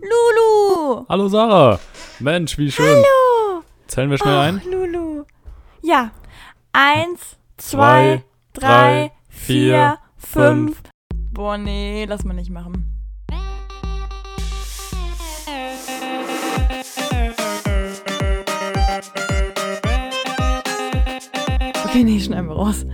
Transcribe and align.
Lulu! 0.00 1.06
Hallo 1.08 1.28
Sarah. 1.28 1.80
Mensch, 2.20 2.56
wie 2.58 2.70
schön. 2.70 2.86
Hallo! 2.86 3.62
Zählen 3.88 4.10
wir 4.10 4.18
schnell 4.18 4.36
ein? 4.36 4.62
Oh, 4.64 4.70
Lulu. 4.70 5.24
Ja. 5.82 6.12
Eins, 6.72 7.36
Zwei, 7.56 8.22
drei, 8.52 9.12
vier, 9.28 9.38
vier, 9.38 9.98
fünf. 10.16 10.82
Boah, 11.32 11.56
nee, 11.58 12.04
lass 12.06 12.24
mal 12.24 12.34
nicht 12.34 12.50
machen. 12.50 12.92
Okay, 21.84 22.04
nee, 22.04 22.20
schneiden 22.20 22.48
wir 22.48 22.56
raus. 22.56 22.84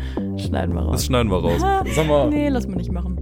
Schneiden 0.52 0.74
wir 0.74 0.82
Das 0.82 0.90
raus. 0.90 1.04
schneiden 1.06 1.30
wir 1.32 1.38
raus. 1.38 1.60
Sag 1.94 2.06
mal. 2.06 2.28
Nee, 2.28 2.48
lass 2.50 2.66
mal 2.66 2.76
nicht 2.76 2.92
machen. 2.92 3.18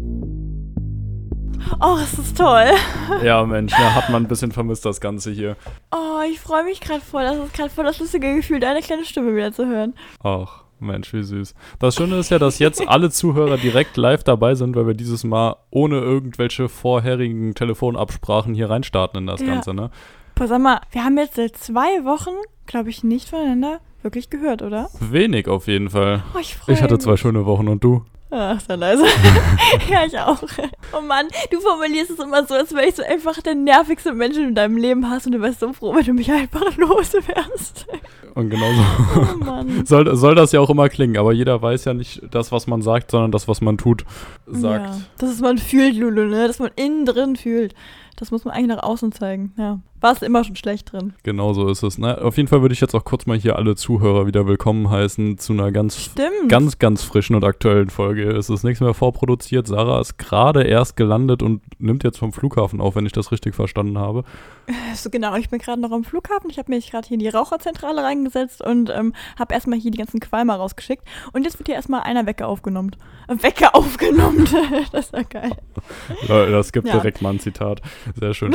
Oh, 1.81 1.97
es 2.03 2.19
ist 2.19 2.37
toll. 2.37 2.67
Ja, 3.25 3.45
Mensch, 3.47 3.73
da 3.73 3.95
hat 3.95 4.11
man 4.11 4.25
ein 4.25 4.29
bisschen 4.29 4.51
vermisst, 4.51 4.85
das 4.85 5.01
Ganze 5.01 5.31
hier. 5.31 5.57
Oh, 5.93 6.21
ich 6.29 6.41
freue 6.41 6.65
mich 6.65 6.81
gerade 6.81 7.01
voll. 7.01 7.23
Das 7.23 7.37
ist 7.37 7.55
gerade 7.55 7.71
voll 7.71 7.85
das 7.85 8.01
lustige 8.01 8.35
Gefühl, 8.35 8.59
deine 8.59 8.81
kleine 8.81 9.05
Stimme 9.05 9.37
wieder 9.37 9.53
zu 9.53 9.67
hören. 9.67 9.95
Ach, 10.25 10.65
Mensch, 10.81 11.13
wie 11.13 11.23
süß. 11.23 11.55
Das 11.79 11.95
Schöne 11.95 12.17
ist 12.19 12.31
ja, 12.31 12.39
dass 12.41 12.59
jetzt 12.59 12.87
alle 12.89 13.11
Zuhörer 13.11 13.59
direkt 13.59 13.97
live 13.97 14.25
dabei 14.25 14.55
sind, 14.57 14.75
weil 14.75 14.87
wir 14.89 14.95
dieses 14.95 15.23
Mal 15.23 15.55
ohne 15.71 15.99
irgendwelche 16.01 16.69
vorherigen 16.69 17.55
Telefonabsprachen 17.55 18.55
hier 18.55 18.71
reinstarten 18.71 19.21
in 19.21 19.27
das 19.29 19.41
Ja. 19.41 19.47
Ganze, 19.47 19.73
ne? 19.75 19.91
Boah, 20.35 20.49
sag 20.49 20.61
mal, 20.61 20.81
wir 20.91 21.05
haben 21.05 21.17
jetzt 21.19 21.37
seit 21.37 21.57
zwei 21.57 22.05
Wochen, 22.05 22.35
glaube 22.67 22.91
ich, 22.91 23.05
nicht 23.05 23.29
voneinander 23.29 23.79
wirklich 24.03 24.31
gehört, 24.31 24.63
oder? 24.63 24.89
Wenig 25.01 25.49
auf 25.49 25.67
jeden 25.67 25.91
Fall. 25.91 26.23
Oh, 26.35 26.39
ich 26.39 26.57
Ich 26.67 26.83
hatte 26.83 26.99
zwei 26.99 27.17
schöne 27.17 27.47
Wochen 27.47 27.69
und 27.69 27.83
du? 27.85 28.05
Ach, 28.33 28.61
sehr 28.61 28.77
leise. 28.77 29.05
ja, 29.91 30.05
ich 30.07 30.17
auch. 30.17 30.41
Oh 30.93 31.01
Mann, 31.01 31.27
du 31.51 31.61
formulierst 31.61 32.11
es 32.11 32.19
immer 32.21 32.47
so, 32.47 32.55
als 32.55 32.73
wäre 32.73 32.87
ich 32.87 32.95
so 32.95 33.03
einfach 33.03 33.43
der 33.43 33.57
nervigste 33.57 34.13
Mensch, 34.13 34.37
den 34.37 34.45
du 34.45 34.49
in 34.51 34.55
deinem 34.55 34.77
Leben 34.77 35.11
hast 35.11 35.27
und 35.27 35.33
du 35.33 35.41
wärst 35.41 35.61
so 35.61 35.73
froh, 35.73 35.95
wenn 35.97 36.05
du 36.05 36.13
mich 36.13 36.31
einfach 36.31 36.77
los 36.77 37.13
wärst. 37.13 37.87
Und 38.35 38.51
genauso 38.51 38.83
Oh 39.17 39.45
Mann. 39.45 39.85
soll, 39.85 40.15
soll 40.15 40.37
das 40.37 40.53
ja 40.53 40.61
auch 40.61 40.71
immer 40.71 40.89
klingen, 40.89 41.17
aber 41.17 41.33
jeder 41.33 41.61
weiß 41.61 41.87
ja 41.87 41.95
nicht 41.95 42.23
das, 42.31 42.53
was 42.53 42.69
man 42.69 42.83
sagt, 42.83 43.11
sondern 43.11 43.33
das, 43.33 43.49
was 43.49 43.61
man 43.61 43.79
tut, 43.79 44.05
sagt. 44.47 44.87
Ja, 44.87 45.01
das 45.19 45.31
ist 45.31 45.41
man 45.41 45.59
fühlt, 45.59 45.97
Lulu, 45.97 46.27
ne? 46.27 46.47
Dass 46.47 46.61
man 46.61 46.71
innen 46.77 47.07
drin 47.07 47.35
fühlt. 47.35 47.75
Das 48.17 48.31
muss 48.31 48.45
man 48.45 48.55
eigentlich 48.55 48.77
nach 48.77 48.83
außen 48.85 49.11
zeigen. 49.11 49.55
Ja. 49.57 49.81
Warst 50.03 50.23
immer 50.23 50.45
schon 50.45 50.57
schlecht 50.57 50.93
drin. 50.93 51.13
Genau 51.25 51.53
so 51.53 51.69
ist 51.69 51.83
es. 51.83 51.99
Ne? 51.99 52.17
Auf 52.23 52.39
jeden 52.39 52.49
Fall 52.49 52.63
würde 52.63 52.73
ich 52.73 52.81
jetzt 52.81 52.95
auch 52.95 53.05
kurz 53.05 53.27
mal 53.27 53.37
hier 53.37 53.57
alle 53.57 53.77
Zuhörer 53.77 54.27
wieder 54.27 54.47
willkommen 54.47 54.89
heißen 54.89 55.37
zu 55.37 55.53
einer 55.53 55.71
ganz, 55.73 56.01
Stimmt. 56.01 56.49
ganz, 56.49 56.79
ganz 56.79 57.03
frischen 57.03 57.37
und 57.37 57.45
aktuellen 57.45 57.91
Folge. 57.91 58.31
Es 58.31 58.49
ist 58.49 58.65
nichts 58.65 58.81
mehr 58.81 58.95
vorproduziert. 58.95 59.67
Sarah 59.67 60.01
ist 60.01 60.17
gerade 60.17 60.63
erst 60.63 60.97
gelandet 60.97 61.43
und 61.43 61.61
nimmt 61.79 62.03
jetzt 62.03 62.17
vom 62.19 62.33
Flughafen 62.33 62.81
auf, 62.81 62.97
wenn 62.97 63.05
ich 63.05 63.13
das 63.13 63.31
richtig 63.31 63.55
verstanden 63.55 63.99
habe. 63.99 64.25
So 64.95 65.11
genau, 65.11 65.35
ich 65.37 65.51
bin 65.51 65.59
gerade 65.59 65.81
noch 65.83 65.93
am 65.93 66.03
Flughafen. 66.05 66.49
Ich 66.49 66.59
habe 66.59 66.73
mich 66.73 66.91
gerade 66.91 67.07
hier 67.07 67.17
in 67.17 67.21
die 67.21 67.29
Raucherzentrale 67.29 68.03
reingesetzt 68.03 68.63
und 68.63 68.89
ähm, 68.89 69.13
habe 69.39 69.53
erstmal 69.53 69.79
hier 69.79 69.91
die 69.91 69.99
ganzen 69.99 70.19
Qualmer 70.21 70.55
rausgeschickt. 70.57 71.03
Und 71.35 71.45
jetzt 71.45 71.59
wird 71.59 71.69
hier 71.69 71.75
erstmal 71.77 72.01
einer 72.05 72.25
Wecker 72.25 72.49
aufgenommen. 72.49 72.97
Äh, 73.29 73.35
Wecker 73.43 73.75
aufgenommen. 73.75 74.49
das 74.93 75.07
ist 75.07 75.13
ja 75.13 75.23
geil. 75.25 75.53
Äh, 76.27 76.51
Das 76.51 76.73
gibt 76.73 76.87
Ja. 76.89 76.95
direkt 76.95 77.21
mal 77.21 77.35
ein 77.35 77.41
Zitat. 77.41 77.83
Sehr 78.19 78.33
schön. 78.33 78.55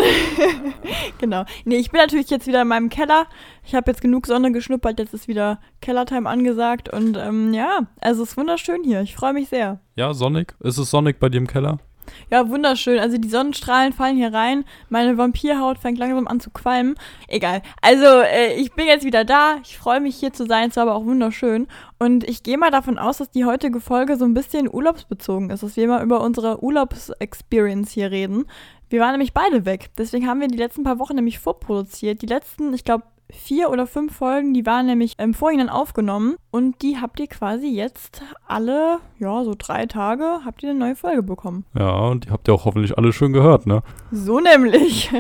Genau. 1.19 1.34
Nee, 1.66 1.78
ich 1.78 1.91
bin 1.91 2.00
natürlich 2.00 2.30
jetzt 2.30 2.47
wieder 2.47 2.61
in 2.61 2.67
meinem 2.67 2.89
Keller. 2.89 3.25
Ich 3.66 3.75
habe 3.75 3.91
jetzt 3.91 4.02
genug 4.02 4.28
Sonne 4.28 4.52
geschnuppert. 4.52 5.00
Jetzt 5.00 5.14
ist 5.14 5.28
wieder 5.28 5.59
Kellertime 5.81 6.30
angesagt. 6.30 6.88
Und 6.88 7.17
ähm, 7.17 7.53
ja, 7.53 7.81
also 8.00 8.23
es 8.23 8.30
ist 8.30 8.38
wunderschön 8.38 8.83
hier. 8.83 9.02
Ich 9.02 9.16
freue 9.16 9.33
mich 9.33 9.50
sehr. 9.50 9.80
Ja, 9.95 10.13
sonnig. 10.13 10.56
Ist 10.61 10.78
es 10.78 10.89
sonnig 10.89 11.19
bei 11.19 11.30
dir 11.30 11.39
im 11.39 11.47
Keller? 11.47 11.80
Ja, 12.29 12.49
wunderschön. 12.49 12.99
Also 12.99 13.17
die 13.17 13.29
Sonnenstrahlen 13.29 13.93
fallen 13.93 14.17
hier 14.17 14.33
rein. 14.33 14.65
Meine 14.89 15.17
Vampirhaut 15.17 15.77
fängt 15.77 15.97
langsam 15.97 16.27
an 16.27 16.39
zu 16.39 16.49
qualmen. 16.49 16.95
Egal. 17.27 17.61
Also 17.81 18.05
äh, 18.05 18.53
ich 18.55 18.73
bin 18.73 18.88
jetzt 18.88 19.05
wieder 19.05 19.25
da. 19.25 19.55
Ich 19.63 19.77
freue 19.77 19.99
mich 19.99 20.15
hier 20.15 20.33
zu 20.33 20.45
sein. 20.45 20.69
Es 20.69 20.75
war 20.75 20.83
aber 20.83 20.95
auch 20.95 21.05
wunderschön. 21.05 21.67
Und 21.99 22.23
ich 22.23 22.44
gehe 22.44 22.57
mal 22.57 22.71
davon 22.71 22.97
aus, 22.97 23.17
dass 23.17 23.31
die 23.31 23.45
heutige 23.45 23.79
Folge 23.79 24.17
so 24.17 24.25
ein 24.25 24.33
bisschen 24.33 24.73
urlaubsbezogen 24.73 25.49
ist. 25.49 25.63
Dass 25.63 25.75
wir 25.75 25.88
mal 25.88 26.03
über 26.03 26.21
unsere 26.21 26.63
Urlaubsexperience 26.63 27.91
hier 27.91 28.11
reden. 28.11 28.45
Wir 28.89 28.99
waren 28.99 29.11
nämlich 29.11 29.33
beide 29.33 29.65
weg. 29.65 29.89
Deswegen 29.97 30.27
haben 30.27 30.41
wir 30.41 30.47
die 30.47 30.57
letzten 30.57 30.83
paar 30.83 30.99
Wochen 30.99 31.15
nämlich 31.15 31.39
vorproduziert. 31.39 32.21
Die 32.21 32.27
letzten, 32.27 32.73
ich 32.73 32.83
glaube, 32.83 33.03
vier 33.30 33.69
oder 33.69 33.88
fünf 33.88 34.16
Folgen, 34.16 34.53
die 34.53 34.66
waren 34.66 34.86
nämlich 34.86 35.16
im 35.19 35.34
Vorhinein 35.34 35.69
aufgenommen. 35.69 36.36
Und 36.52 36.81
die 36.81 36.97
habt 37.00 37.19
ihr 37.19 37.28
quasi 37.28 37.68
jetzt 37.68 38.22
alle, 38.47 39.00
ja, 39.19 39.44
so 39.44 39.53
drei 39.58 39.86
Tage, 39.88 40.40
habt 40.46 40.63
ihr 40.63 40.69
eine 40.69 40.80
neue 40.80 40.96
Folge 40.96 41.22
bekommen. 41.24 41.66
Ja, 41.78 41.91
und 42.08 42.25
die 42.25 42.30
habt 42.30 42.47
ihr 42.47 42.53
auch 42.53 42.66
hoffentlich 42.66 42.97
alle 42.97 43.12
schön 43.12 43.34
gehört, 43.34 43.68
ne? 43.68 43.81
So 44.12 44.40
nämlich. 44.40 45.12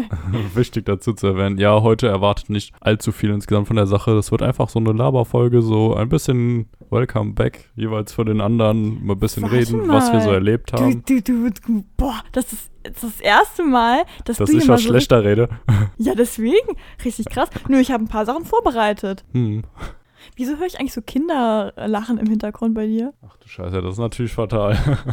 Wichtig 0.53 0.85
dazu 0.85 1.13
zu 1.13 1.27
erwähnen. 1.27 1.57
Ja, 1.57 1.81
heute 1.81 2.07
erwartet 2.07 2.49
nicht 2.49 2.73
allzu 2.79 3.11
viel 3.11 3.31
insgesamt 3.31 3.67
von 3.67 3.75
der 3.75 3.87
Sache. 3.87 4.15
Das 4.15 4.31
wird 4.31 4.41
einfach 4.41 4.69
so 4.69 4.79
eine 4.79 4.93
Laberfolge, 4.93 5.61
so 5.61 5.93
ein 5.95 6.07
bisschen 6.07 6.69
Welcome 6.89 7.33
back, 7.33 7.69
jeweils 7.75 8.13
für 8.13 8.23
den 8.23 8.39
anderen, 8.39 9.05
mal 9.05 9.13
ein 9.13 9.19
bisschen 9.19 9.43
Warte 9.43 9.55
reden, 9.57 9.87
was 9.89 10.13
wir 10.13 10.21
so 10.21 10.27
mal. 10.29 10.35
erlebt 10.35 10.71
haben. 10.71 11.03
du, 11.05 11.21
du, 11.21 11.49
du, 11.49 11.83
boah, 11.97 12.21
das 12.31 12.53
ist 12.53 12.71
das 13.01 13.19
erste 13.19 13.63
Mal, 13.63 14.03
dass, 14.25 14.37
Dass 14.37 14.49
du 14.49 14.57
mal 14.57 14.67
was 14.67 14.83
so 14.83 14.89
schlechter 14.89 15.23
rede. 15.23 15.49
Ja, 15.97 16.13
deswegen. 16.13 16.77
Richtig 17.03 17.27
krass. 17.29 17.49
Nur 17.69 17.79
ich 17.79 17.91
habe 17.91 18.03
ein 18.03 18.07
paar 18.07 18.25
Sachen 18.25 18.45
vorbereitet. 18.45 19.23
Hm. 19.31 19.63
Wieso 20.35 20.57
höre 20.57 20.65
ich 20.65 20.79
eigentlich 20.79 20.93
so 20.93 21.01
Kinderlachen 21.01 22.17
im 22.17 22.27
Hintergrund 22.27 22.75
bei 22.75 22.85
dir? 22.85 23.13
Ach 23.25 23.37
du 23.37 23.47
Scheiße, 23.47 23.81
das 23.81 23.93
ist 23.93 23.99
natürlich 23.99 24.33
fatal. 24.33 24.77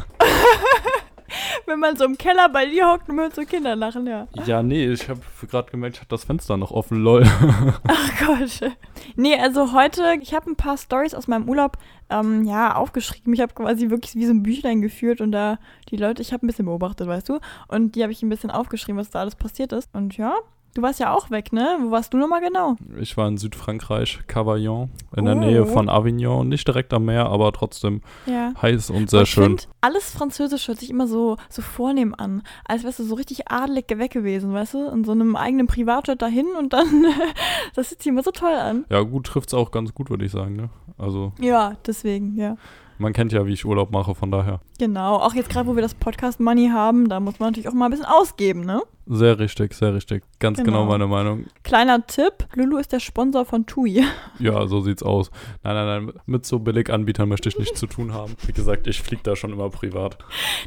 Wenn 1.73 1.81
man 1.81 1.97
so 1.97 2.05
im 2.05 2.19
Keller 2.19 2.51
bei 2.51 2.67
dir 2.67 2.87
hockt 2.87 3.09
und 3.09 3.19
hört 3.19 3.35
so 3.35 3.47
Kinderlachen, 3.47 4.07
ja. 4.07 4.29
ja, 4.45 4.63
nee, 4.63 4.93
ich 4.93 5.09
habe 5.09 5.23
gerade 5.51 5.71
gemerkt, 5.71 5.97
ich 5.97 6.01
habe 6.01 6.11
das 6.11 6.25
Fenster 6.25 6.59
noch 6.59 6.71
offen, 6.71 6.99
lol. 6.99 7.23
Ach 7.89 8.27
Gott. 8.27 8.71
Nee, 9.17 9.39
also 9.39 9.73
heute, 9.73 10.19
ich 10.21 10.35
habe 10.35 10.51
ein 10.51 10.57
paar 10.57 10.77
Stories 10.77 11.15
aus 11.15 11.29
meinem 11.29 11.49
Urlaub, 11.49 11.79
ähm, 12.11 12.45
ja, 12.45 12.75
aufgeschrieben. 12.75 13.33
Ich 13.33 13.41
habe 13.41 13.55
quasi 13.55 13.89
wirklich 13.89 14.15
wie 14.17 14.27
so 14.27 14.35
ein 14.35 14.43
Büchlein 14.43 14.83
geführt 14.83 15.23
und 15.23 15.33
da 15.33 15.59
die 15.89 15.97
Leute, 15.97 16.21
ich 16.21 16.35
habe 16.35 16.45
ein 16.45 16.49
bisschen 16.49 16.67
beobachtet, 16.67 17.09
weißt 17.09 17.31
du? 17.31 17.39
Und 17.69 17.95
die 17.95 18.03
habe 18.03 18.13
ich 18.13 18.23
ein 18.23 18.29
bisschen 18.29 18.51
aufgeschrieben, 18.51 19.01
was 19.01 19.09
da 19.09 19.21
alles 19.21 19.35
passiert 19.35 19.73
ist. 19.73 19.89
Und 19.95 20.19
ja, 20.19 20.35
du 20.75 20.83
warst 20.83 21.01
ja 21.01 21.15
auch 21.15 21.31
weg, 21.31 21.53
ne? 21.53 21.79
Wo 21.81 21.91
warst 21.91 22.13
du 22.15 22.19
nochmal 22.19 22.41
genau? 22.41 22.77
Ich 23.01 23.17
war 23.17 23.29
in 23.29 23.39
Südfrankreich, 23.39 24.21
Cavaillon, 24.27 24.91
in 25.17 25.25
der 25.25 25.37
Oh. 25.37 25.39
Nähe 25.41 25.67
von 25.67 25.89
Avignon. 25.89 26.49
Nicht 26.49 26.67
direkt 26.67 26.93
am 26.95 27.05
Meer, 27.07 27.27
aber 27.27 27.53
trotzdem 27.53 28.01
Ja. 28.27 28.53
heiß 28.61 28.91
und 28.91 29.11
sehr 29.11 29.23
ich 29.23 29.31
schön. 29.31 29.45
Find, 29.59 29.69
alles 29.81 30.11
Französisch 30.11 30.69
hört 30.69 30.79
sich 30.79 30.91
immer 30.91 31.07
so, 31.07 31.37
so 31.49 31.63
vornehm 31.63 32.15
an. 32.17 32.43
Als 32.65 32.85
wärst 32.85 32.99
du 32.99 33.05
so 33.05 33.15
richtig 33.15 33.51
adelig 33.51 33.87
weg 33.97 34.11
gewesen, 34.13 34.53
weißt 34.53 34.75
du? 34.75 34.89
In 34.89 35.05
so 35.05 35.13
einem 35.13 35.37
eigenen 35.37 35.67
Privatjet 35.67 36.21
dahin 36.23 36.47
und 36.59 36.73
dann, 36.73 36.87
das 37.75 37.91
sieht 37.91 37.99
sich 38.03 38.09
immer 38.11 38.23
so 38.23 38.31
toll 38.31 38.55
an. 38.55 38.85
Ja, 38.91 39.01
gut, 39.03 39.27
trifft's 39.27 39.55
auch 39.55 39.71
ganz 39.71 39.95
gut, 39.95 40.11
würde 40.11 40.25
ich 40.25 40.33
sagen, 40.33 40.57
ne? 40.57 40.71
Also, 41.03 41.33
Ja, 41.41 41.77
deswegen, 41.87 42.37
ja. 42.37 42.57
man 42.99 43.13
kennt 43.13 43.33
ja, 43.33 43.45
wie 43.47 43.53
ich 43.53 43.65
Urlaub 43.65 43.91
mache, 43.91 44.15
von 44.15 44.31
daher. 44.31 44.61
Genau, 44.79 45.17
auch 45.17 45.35
jetzt 45.35 45.51
gerade, 45.51 45.67
wo 45.69 45.75
wir 45.75 45.83
das 45.83 45.95
Podcast 45.95 46.39
Money 46.41 46.69
haben, 46.69 47.09
da 47.09 47.19
muss 47.21 47.39
man 47.41 47.49
natürlich 47.51 47.69
auch 47.69 47.73
mal 47.75 47.87
ein 47.87 47.91
bisschen 47.91 48.07
ausgeben, 48.07 48.61
ne? 48.61 48.81
Sehr 49.07 49.39
richtig, 49.41 49.75
sehr 49.75 49.93
richtig. 49.95 50.23
Ganz 50.39 50.59
genau, 50.59 50.83
Genau. 50.83 50.85
meine 50.91 51.07
Meinung. 51.09 51.47
Kleiner 51.65 52.07
Tipp, 52.07 52.47
Lulu 52.55 52.79
ist 52.79 52.93
der 52.93 53.01
Sponsor 53.01 53.45
von 53.45 53.67
TUI. 53.67 54.05
Ja, 54.39 54.67
so 54.69 54.81
sieht's 54.81 55.03
aus. 55.03 55.31
Nein, 55.65 55.75
nein, 55.75 56.05
nein, 56.07 56.15
mit 56.27 56.47
so 56.47 56.61
Billiganbietern 56.61 57.29
möchte 57.29 57.49
ich 57.49 57.59
nichts 57.59 57.81
zu 57.81 57.87
tun 57.89 58.13
haben. 58.15 58.35
Wie 58.47 58.53
gesagt, 58.53 58.87
ich 58.87 59.03
fliege 59.03 59.23
da 59.25 59.35
schon 59.35 59.53
immer 59.53 59.71
privat. 59.71 60.19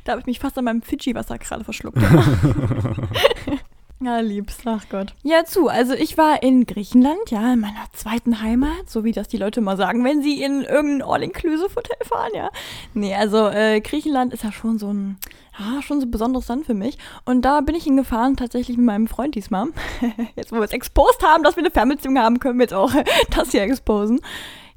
Da 0.04 0.12
habe 0.12 0.20
ich 0.22 0.28
mich 0.28 0.40
fast 0.40 0.58
an 0.58 0.66
meinem 0.66 0.82
Fidschi-Wasser 0.82 1.38
gerade 1.38 1.64
verschluckt. 1.64 1.98
Ja, 4.02 4.20
liebst, 4.20 4.62
ach 4.66 4.84
Gott. 4.90 5.16
Ja, 5.24 5.46
zu. 5.46 5.70
Also 5.70 5.94
ich 5.94 6.18
war 6.18 6.44
in 6.44 6.66
Griechenland, 6.66 7.32
ja, 7.32 7.54
in 7.54 7.62
meiner 7.62 7.86
zweiten 7.94 8.42
Heimat, 8.42 8.90
so 8.90 9.06
wie 9.06 9.14
das 9.14 9.30
die 9.30 9.38
Leute 9.38 9.62
mal 9.62 9.78
sagen, 9.78 10.04
wenn 10.04 10.22
sie 10.22 10.44
in 10.44 10.64
irgendein 10.64 11.08
All-Inclusive-Hotel 11.08 11.98
fahren, 12.06 12.32
ja. 12.36 12.50
Nee, 12.94 13.16
also 13.16 13.48
äh, 13.48 13.80
Griechenland 13.80 14.34
ist 14.34 14.44
ja 14.44 14.52
schon 14.52 14.80
so 14.80 14.92
ein, 14.92 15.18
ja, 15.58 15.82
schon 15.82 16.02
so 16.02 16.08
ein 16.08 16.12
besonderes 16.12 16.50
Land 16.50 16.66
für 16.66 16.74
mich. 16.74 16.98
Und 17.24 17.44
da 17.44 17.62
bin 17.62 17.74
ich 17.74 17.86
hingefahren, 17.86 18.36
tatsächlich 18.36 18.76
mit 18.76 18.86
meinem 18.86 19.08
Freund 19.08 19.34
diesmal. 19.34 19.68
jetzt, 20.36 20.52
wo 20.52 20.58
wir 20.58 20.64
es 20.64 20.74
exposed 20.74 21.24
haben, 21.24 21.44
dass 21.44 21.56
wir 21.56 21.64
eine 21.64 21.72
Fernbeziehung 21.72 22.20
haben, 22.20 22.42
können 22.42 22.60
wir 22.60 22.66
jetzt 22.66 22.74
auch 22.74 22.92
das 23.36 23.52
hier 23.52 23.62
exposen. 23.62 24.20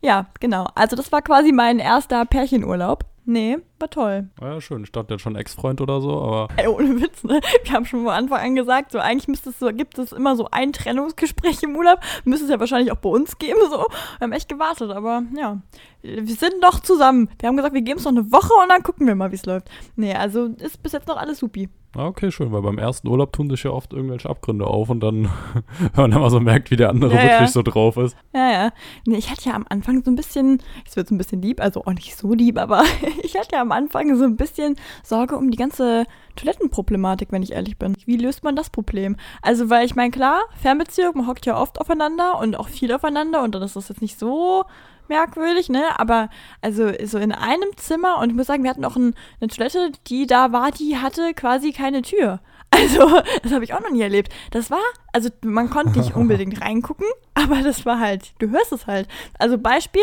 Ja, 0.01 0.27
genau. 0.39 0.69
Also 0.77 0.95
das 0.95 1.11
war 1.11 1.23
quasi 1.23 1.51
mein 1.51 1.81
erster 1.81 2.25
Pärchenurlaub. 2.25 3.05
Nee, 3.25 3.59
war 3.81 3.91
toll. 3.91 4.29
Ja, 4.41 4.61
schön. 4.61 4.83
Ich 4.85 4.93
dachte 4.93 5.15
jetzt 5.15 5.23
schon 5.23 5.37
Ex-Freund 5.37 5.81
oder 5.81 6.01
so, 6.01 6.21
aber 6.21 6.49
Ey, 6.57 6.67
ohne 6.69 7.01
Witz, 7.01 7.25
ne? 7.25 7.41
Wir 7.65 7.73
haben 7.73 7.85
schon 7.85 8.05
von 8.05 8.13
Anfang 8.13 8.41
an 8.41 8.55
gesagt, 8.55 8.93
so 8.93 8.99
eigentlich 8.99 9.29
müsste 9.29 9.51
es 9.51 9.59
so, 9.59 9.69
gibt 9.69 9.99
es 9.99 10.13
immer 10.13 10.37
so 10.37 10.49
ein 10.51 10.73
Trennungsgespräch 10.73 11.63
im 11.63 11.77
Urlaub. 11.77 12.01
Müsste 12.25 12.45
es 12.47 12.51
ja 12.51 12.61
wahrscheinlich 12.61 12.93
auch 12.93 12.97
bei 12.97 13.11
uns 13.11 13.39
geben, 13.39 13.59
so. 13.71 13.79
Wir 13.79 13.89
haben 14.21 14.33
echt 14.33 14.49
gewartet, 14.49 14.91
aber 14.91 15.23
ja. 15.37 15.59
Wir 16.03 16.35
sind 16.35 16.61
noch 16.61 16.81
zusammen. 16.81 17.29
Wir 17.41 17.49
haben 17.49 17.57
gesagt, 17.57 17.75
wir 17.75 17.83
geben 17.83 17.99
es 17.99 18.05
noch 18.05 18.13
eine 18.13 18.31
Woche 18.31 18.53
und 18.63 18.69
dann 18.69 18.83
gucken 18.83 19.07
wir 19.07 19.15
mal, 19.15 19.33
wie 19.33 19.37
es 19.37 19.47
läuft. 19.47 19.69
Nee, 19.97 20.15
also 20.15 20.47
ist 20.59 20.83
bis 20.83 20.93
jetzt 20.93 21.09
noch 21.09 21.17
alles 21.17 21.39
supi. 21.39 21.69
Ah, 21.97 22.07
okay, 22.07 22.31
schön, 22.31 22.53
weil 22.53 22.61
beim 22.61 22.79
ersten 22.79 23.09
Urlaub 23.09 23.33
tun 23.33 23.49
sich 23.49 23.65
ja 23.65 23.71
oft 23.71 23.95
irgendwelche 23.95 24.29
Abgründe 24.29 24.67
auf 24.67 24.91
und 24.91 25.01
dann, 25.01 25.25
wenn 25.79 25.91
man 25.97 26.11
dann 26.11 26.21
mal 26.21 26.31
so 26.31 26.39
merkt, 26.39 26.71
wie 26.71 26.77
der 26.77 26.91
andere 26.91 27.15
Ja, 27.15 27.23
ja. 27.23 27.31
wirklich 27.33 27.51
so 27.51 27.63
drauf 27.63 27.97
ist. 27.97 28.15
Ja, 28.35 28.51
ja. 28.51 28.71
Nee, 29.07 29.17
ich 29.17 29.31
hatte 29.31 29.49
ja 29.49 29.55
am 29.55 29.65
Anfang 29.69 30.05
so 30.05 30.11
ein 30.11 30.15
bisschen, 30.15 30.63
es 30.87 30.97
wird 30.97 31.09
so 31.09 31.15
ein 31.15 31.19
bisschen 31.19 31.41
lieb, 31.41 31.61
also 31.63 31.85
auch 31.85 31.93
nicht 31.93 32.15
so 32.17 32.35
lieb, 32.35 32.59
aber 32.59 32.85
ich 33.23 33.37
hatte 33.37 33.57
ja 33.57 33.63
am 33.63 33.68
Anfang 33.73 34.15
so 34.17 34.25
ein 34.25 34.37
bisschen 34.37 34.77
Sorge 35.03 35.37
um 35.37 35.51
die 35.51 35.57
ganze 35.57 36.05
Toilettenproblematik, 36.37 37.33
wenn 37.33 37.43
ich 37.43 37.53
ehrlich 37.53 37.79
bin. 37.79 37.97
Wie 38.05 38.17
löst 38.17 38.45
man 38.45 38.57
das 38.57 38.71
Problem? 38.71 39.17
Also, 39.43 39.71
weil 39.71 39.85
ich 39.85 39.95
meine, 39.95 40.11
klar, 40.11 40.41
Fernbeziehung, 40.61 41.17
man 41.17 41.27
hockt 41.27 41.47
ja 41.47 41.61
oft 41.61 41.81
aufeinander 41.81 42.39
und 42.39 42.59
auch 42.59 42.69
viel 42.69 42.93
aufeinander 42.93 43.43
und 43.43 43.55
dann 43.55 43.63
ist 43.63 43.77
das 43.77 43.89
jetzt 43.89 44.03
nicht 44.03 44.19
so 44.19 44.65
merkwürdig, 45.09 45.69
ne? 45.69 45.99
Aber 45.99 46.29
also 46.61 46.91
so 47.05 47.19
in 47.19 47.33
einem 47.33 47.77
Zimmer 47.77 48.19
und 48.19 48.31
ich 48.31 48.37
muss 48.37 48.47
sagen, 48.47 48.63
wir 48.63 48.71
hatten 48.71 48.85
auch 48.85 48.97
ein, 48.97 49.15
eine 49.41 49.49
Toilette, 49.49 49.93
die 50.07 50.27
da 50.27 50.53
war, 50.53 50.71
die 50.71 50.99
hatte 50.99 51.35
quasi 51.35 51.73
keine 51.73 52.03
Tür. 52.03 52.41
Also, 52.71 53.23
das 53.43 53.51
habe 53.53 53.65
ich 53.65 53.73
auch 53.73 53.81
noch 53.81 53.91
nie 53.91 54.03
erlebt. 54.03 54.31
Das 54.51 54.71
war, 54.71 54.83
also 55.15 55.31
man 55.43 55.71
konnte 55.71 55.99
nicht 55.99 56.15
unbedingt 56.15 56.61
reingucken, 56.61 57.07
aber 57.33 57.63
das 57.63 57.87
war 57.87 57.99
halt, 57.99 58.35
du 58.41 58.51
hörst 58.51 58.73
es 58.73 58.87
halt. 58.87 59.09
Also 59.39 59.57
Beispiel, 59.57 60.03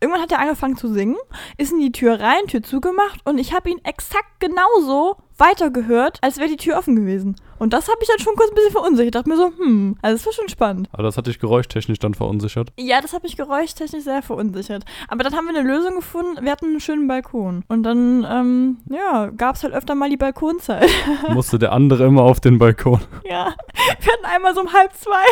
irgendwann 0.00 0.22
hat 0.22 0.32
er 0.32 0.40
angefangen 0.40 0.76
zu 0.76 0.92
singen, 0.92 1.16
ist 1.56 1.72
in 1.72 1.80
die 1.80 1.92
Tür 1.92 2.20
rein, 2.20 2.46
Tür 2.48 2.62
zugemacht 2.62 3.20
und 3.24 3.38
ich 3.38 3.52
habe 3.52 3.70
ihn 3.70 3.80
exakt 3.84 4.40
genauso 4.40 5.16
weitergehört, 5.38 6.18
als 6.22 6.38
wäre 6.38 6.48
die 6.48 6.56
Tür 6.56 6.78
offen 6.78 6.96
gewesen. 6.96 7.36
Und 7.58 7.72
das 7.72 7.88
habe 7.88 7.98
ich 8.02 8.08
dann 8.08 8.18
schon 8.18 8.34
kurz 8.36 8.50
ein 8.50 8.54
bisschen 8.54 8.72
verunsichert. 8.72 9.06
Ich 9.06 9.12
dachte 9.12 9.28
mir 9.28 9.36
so, 9.36 9.52
hm, 9.56 9.96
also 10.02 10.16
das 10.16 10.26
war 10.26 10.32
schon 10.32 10.48
spannend. 10.48 10.88
Aber 10.92 11.02
das 11.02 11.16
hat 11.16 11.26
dich 11.26 11.38
geräuschtechnisch 11.38 11.98
dann 11.98 12.14
verunsichert. 12.14 12.70
Ja, 12.78 13.00
das 13.00 13.12
hat 13.12 13.22
mich 13.22 13.36
geräuschtechnisch 13.36 14.04
sehr 14.04 14.22
verunsichert. 14.22 14.84
Aber 15.08 15.24
dann 15.24 15.34
haben 15.34 15.46
wir 15.46 15.58
eine 15.58 15.66
Lösung 15.66 15.96
gefunden. 15.96 16.44
Wir 16.44 16.52
hatten 16.52 16.66
einen 16.66 16.80
schönen 16.80 17.08
Balkon. 17.08 17.64
Und 17.68 17.82
dann, 17.82 18.26
ähm, 18.30 18.78
ja, 18.90 19.26
gab 19.26 19.56
es 19.56 19.62
halt 19.62 19.72
öfter 19.74 19.94
mal 19.94 20.10
die 20.10 20.16
Balkonzeit. 20.16 20.90
Musste 21.28 21.58
der 21.58 21.72
andere 21.72 22.04
immer 22.04 22.22
auf 22.22 22.40
den 22.40 22.58
Balkon. 22.58 23.00
ja, 23.24 23.54
wir 24.00 24.12
hatten 24.12 24.24
einmal 24.24 24.54
so 24.54 24.60
um 24.60 24.72
halb 24.72 24.92
zwei. 24.94 25.24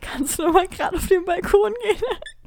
Kannst 0.00 0.38
du 0.38 0.48
mal 0.50 0.66
gerade 0.68 0.96
auf 0.96 1.06
den 1.06 1.24
Balkon 1.24 1.72
gehen? 1.82 2.02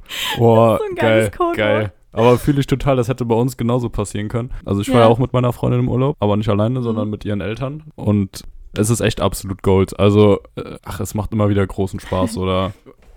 Boah, 0.38 0.78
so 0.78 0.94
geil, 0.94 1.30
Codewort. 1.30 1.56
geil. 1.56 1.92
Aber 2.12 2.38
fühle 2.38 2.60
ich 2.60 2.66
total, 2.66 2.96
das 2.96 3.08
hätte 3.08 3.24
bei 3.26 3.34
uns 3.34 3.56
genauso 3.58 3.90
passieren 3.90 4.28
können. 4.28 4.50
Also 4.64 4.80
ich 4.80 4.88
war 4.88 4.96
Ja. 4.96 5.00
ja 5.02 5.06
auch 5.08 5.18
mit 5.18 5.32
meiner 5.34 5.52
Freundin 5.52 5.80
im 5.80 5.88
Urlaub, 5.88 6.16
aber 6.18 6.36
nicht 6.36 6.48
alleine, 6.48 6.80
sondern 6.82 7.06
Mhm. 7.06 7.10
mit 7.10 7.24
ihren 7.26 7.40
Eltern. 7.42 7.82
Und 7.94 8.42
es 8.72 8.88
ist 8.90 9.00
echt 9.00 9.20
absolut 9.20 9.62
Gold. 9.62 9.98
Also, 9.98 10.40
äh, 10.56 10.76
ach, 10.84 11.00
es 11.00 11.14
macht 11.14 11.32
immer 11.32 11.48
wieder 11.50 11.66
großen 11.66 12.00
Spaß, 12.00 12.36
oder? 12.38 12.72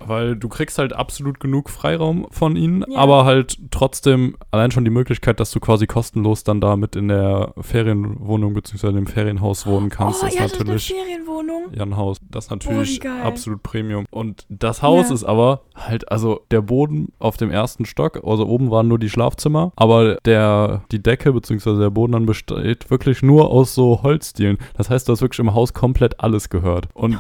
Weil 0.06 0.38
du 0.38 0.48
kriegst 0.48 0.78
halt 0.78 0.94
absolut 0.94 1.42
genug 1.42 1.70
Freiraum 1.70 2.28
von 2.32 2.56
ihnen, 2.56 2.86
Ja. 2.90 2.98
aber 3.00 3.26
halt 3.26 3.58
trotzdem 3.70 4.38
allein 4.52 4.72
schon 4.72 4.86
die 4.86 4.92
Möglichkeit, 4.92 5.42
dass 5.42 5.52
du 5.52 5.60
quasi 5.60 5.88
kostenlos 5.88 6.46
dann 6.46 6.62
da 6.62 6.78
mit 6.78 6.96
in 6.96 7.10
der 7.10 7.54
Ferienwohnung 7.60 8.54
bzw. 8.54 8.88
im 8.98 9.08
Ferienhaus 9.08 9.66
wohnen 9.66 9.90
kannst, 9.90 10.24
oh, 10.24 10.28
ist 10.28 10.36
ihr 10.36 10.42
hattet 10.42 10.62
eine 10.62 10.70
natürlich 10.72 10.94
Ferienwohnung. 10.94 11.59
Ja, 11.74 11.84
ein 11.84 11.96
Haus. 11.98 12.18
Das 12.30 12.46
ist 12.46 12.52
Oh, 12.52 12.56
natürlich 12.56 13.00
geil. 13.02 13.22
absolut 13.24 13.64
Premium. 13.64 14.06
Und 14.12 14.46
das 14.50 14.82
Haus 14.82 15.10
Ja. 15.10 15.16
ist 15.16 15.24
aber 15.24 15.62
halt, 15.76 16.12
also 16.12 16.42
der 16.52 16.62
Boden 16.62 17.12
auf 17.20 17.38
dem 17.38 17.52
ersten 17.52 17.86
Stock, 17.86 18.22
also 18.26 18.46
oben 18.48 18.72
waren 18.72 18.88
nur 18.88 19.00
die 19.00 19.10
Schlafzimmer, 19.10 19.72
aber 19.76 20.16
der, 20.26 20.82
die 20.92 21.02
Decke 21.02 21.34
bzw. 21.34 21.78
der 21.80 21.90
Boden 21.90 22.14
dann 22.14 22.26
besteht 22.26 22.90
wirklich 22.92 23.22
nur 23.22 23.50
aus 23.50 23.74
so 23.76 24.02
Holzdielen. 24.04 24.58
Das 24.78 24.90
heißt, 24.90 25.08
du 25.08 25.14
hast 25.14 25.22
wirklich 25.22 25.40
im 25.40 25.54
Haus 25.54 25.74
komplett 25.74 26.20
alles 26.20 26.50
gehört. 26.50 26.88
Und 26.94 27.18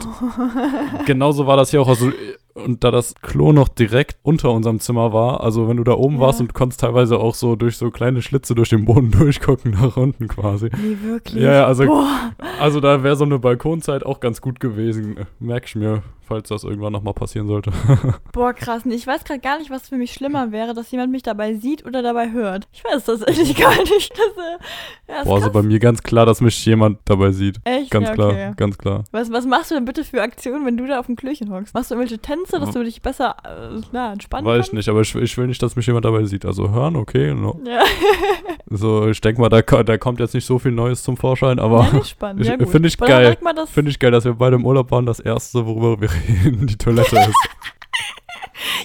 genauso 1.06 1.48
war 1.48 1.57
das 1.57 1.72
hier 1.72 1.81
auch. 1.81 1.88
Also, 1.88 2.12
und 2.54 2.84
da 2.84 2.92
das 2.92 3.16
Klo 3.22 3.51
noch 3.54 3.68
direkt 3.69 4.18
unter 4.24 4.51
unserem 4.51 4.80
Zimmer 4.80 5.13
war, 5.13 5.42
also 5.44 5.68
wenn 5.69 5.78
du 5.78 5.84
da 5.84 5.94
oben 5.94 6.16
Ja. 6.16 6.22
warst 6.22 6.42
und 6.42 6.54
konntest 6.54 6.81
teilweise 6.81 7.18
auch 7.19 7.36
so 7.36 7.56
durch 7.56 7.78
so 7.78 7.90
kleine 7.92 8.22
Schlitze 8.22 8.56
durch 8.56 8.69
den 8.69 8.86
Boden 8.86 9.12
durchgucken 9.18 9.72
nach 9.72 9.96
unten 9.98 10.28
quasi. 10.28 10.69
Nee, 10.75 10.98
wirklich. 11.04 11.42
Ja, 11.44 11.54
ja, 11.54 11.66
also 11.66 11.86
Boah. 11.86 12.31
also 12.60 12.80
da 12.80 13.04
wäre 13.04 13.16
so 13.16 13.24
eine 13.25 13.40
Balkonzeit 13.40 14.06
auch 14.06 14.19
ganz 14.19 14.42
gut 14.42 14.60
gewesen. 14.60 15.18
Merk 15.40 15.66
ich 15.68 15.75
mir, 15.75 16.04
falls 16.29 16.47
das 16.47 16.63
irgendwann 16.63 16.93
nochmal 16.93 17.13
passieren 17.13 17.47
sollte. 17.47 17.71
Boah, 18.33 18.53
krass. 18.53 18.83
Ich 18.85 19.05
weiß 19.05 19.23
gerade 19.23 19.39
gar 19.39 19.57
nicht, 19.57 19.69
was 19.69 19.89
für 19.89 19.97
mich 19.97 20.13
schlimmer 20.13 20.51
wäre, 20.51 20.73
dass 20.73 20.91
jemand 20.91 21.11
mich 21.11 21.23
dabei 21.23 21.55
sieht 21.55 21.85
oder 21.85 22.01
dabei 22.01 22.31
hört. 22.31 22.67
Ich 22.71 22.83
weiß 22.83 23.03
das 23.03 23.23
eigentlich 23.23 23.55
gar 23.57 23.75
nicht. 23.75 24.11
Das, 24.11 24.19
äh, 24.19 25.11
ja, 25.11 25.23
Boah, 25.23 25.35
also 25.35 25.51
bei 25.51 25.63
mir 25.63 25.79
ganz 25.79 26.03
klar, 26.03 26.25
dass 26.25 26.39
mich 26.39 26.63
jemand 26.65 26.99
dabei 27.05 27.31
sieht. 27.31 27.57
Echt? 27.63 27.89
Ganz 27.91 28.07
ja, 28.07 28.13
klar, 28.13 28.29
okay. 28.29 28.53
ganz 28.55 28.77
klar. 28.77 29.03
Was, 29.11 29.31
was 29.31 29.45
machst 29.45 29.71
du 29.71 29.75
denn 29.75 29.85
bitte 29.85 30.03
für 30.03 30.21
Aktionen, 30.21 30.65
wenn 30.65 30.77
du 30.77 30.85
da 30.87 30.99
auf 30.99 31.07
dem 31.07 31.15
Klöchen 31.15 31.51
hockst? 31.51 31.73
Machst 31.73 31.89
du 31.89 31.95
irgendwelche 31.95 32.21
Tänze, 32.21 32.59
dass 32.59 32.71
du 32.71 32.83
dich 32.83 33.01
besser 33.01 33.35
äh, 33.43 33.81
na, 33.91 34.13
entspannen 34.13 34.45
Weiß 34.45 34.67
ich 34.67 34.73
nicht, 34.73 34.87
aber 34.87 35.01
ich, 35.01 35.15
ich 35.15 35.37
will 35.37 35.47
nicht, 35.47 35.61
dass 35.63 35.75
mich 35.75 35.87
jemand 35.87 36.05
dabei 36.05 36.23
sieht. 36.25 36.45
Also 36.45 36.69
hören, 36.69 36.95
okay. 36.95 37.33
No. 37.33 37.59
Ja, 37.65 37.81
So, 38.71 39.07
ich 39.07 39.19
denke 39.19 39.41
mal, 39.41 39.49
da, 39.49 39.61
da 39.61 39.97
kommt 39.97 40.19
jetzt 40.19 40.35
nicht 40.35 40.45
so 40.45 40.59
viel 40.59 40.71
Neues 40.71 41.01
zum 41.01 41.17
Vorschein, 41.17 41.57
aber 41.57 41.79
ja. 41.79 42.33
Ja, 42.37 42.53
ich- 42.53 42.59
gut. 42.59 42.69
find 42.69 42.85
ich 42.85 42.97
geil. 42.97 43.35
finde 43.71 43.89
ich 43.89 43.97
geil, 43.97 44.11
dass 44.11 44.25
wir 44.25 44.33
beide 44.33 44.57
im 44.57 44.65
Urlaub 44.65 44.91
waren. 44.91 45.07
Das 45.07 45.19
erste, 45.19 45.65
worüber 45.65 45.99
wir 45.99 46.09
reden, 46.45 46.68
die 46.68 46.77
Toilette 46.77 47.18
ist. 47.18 47.36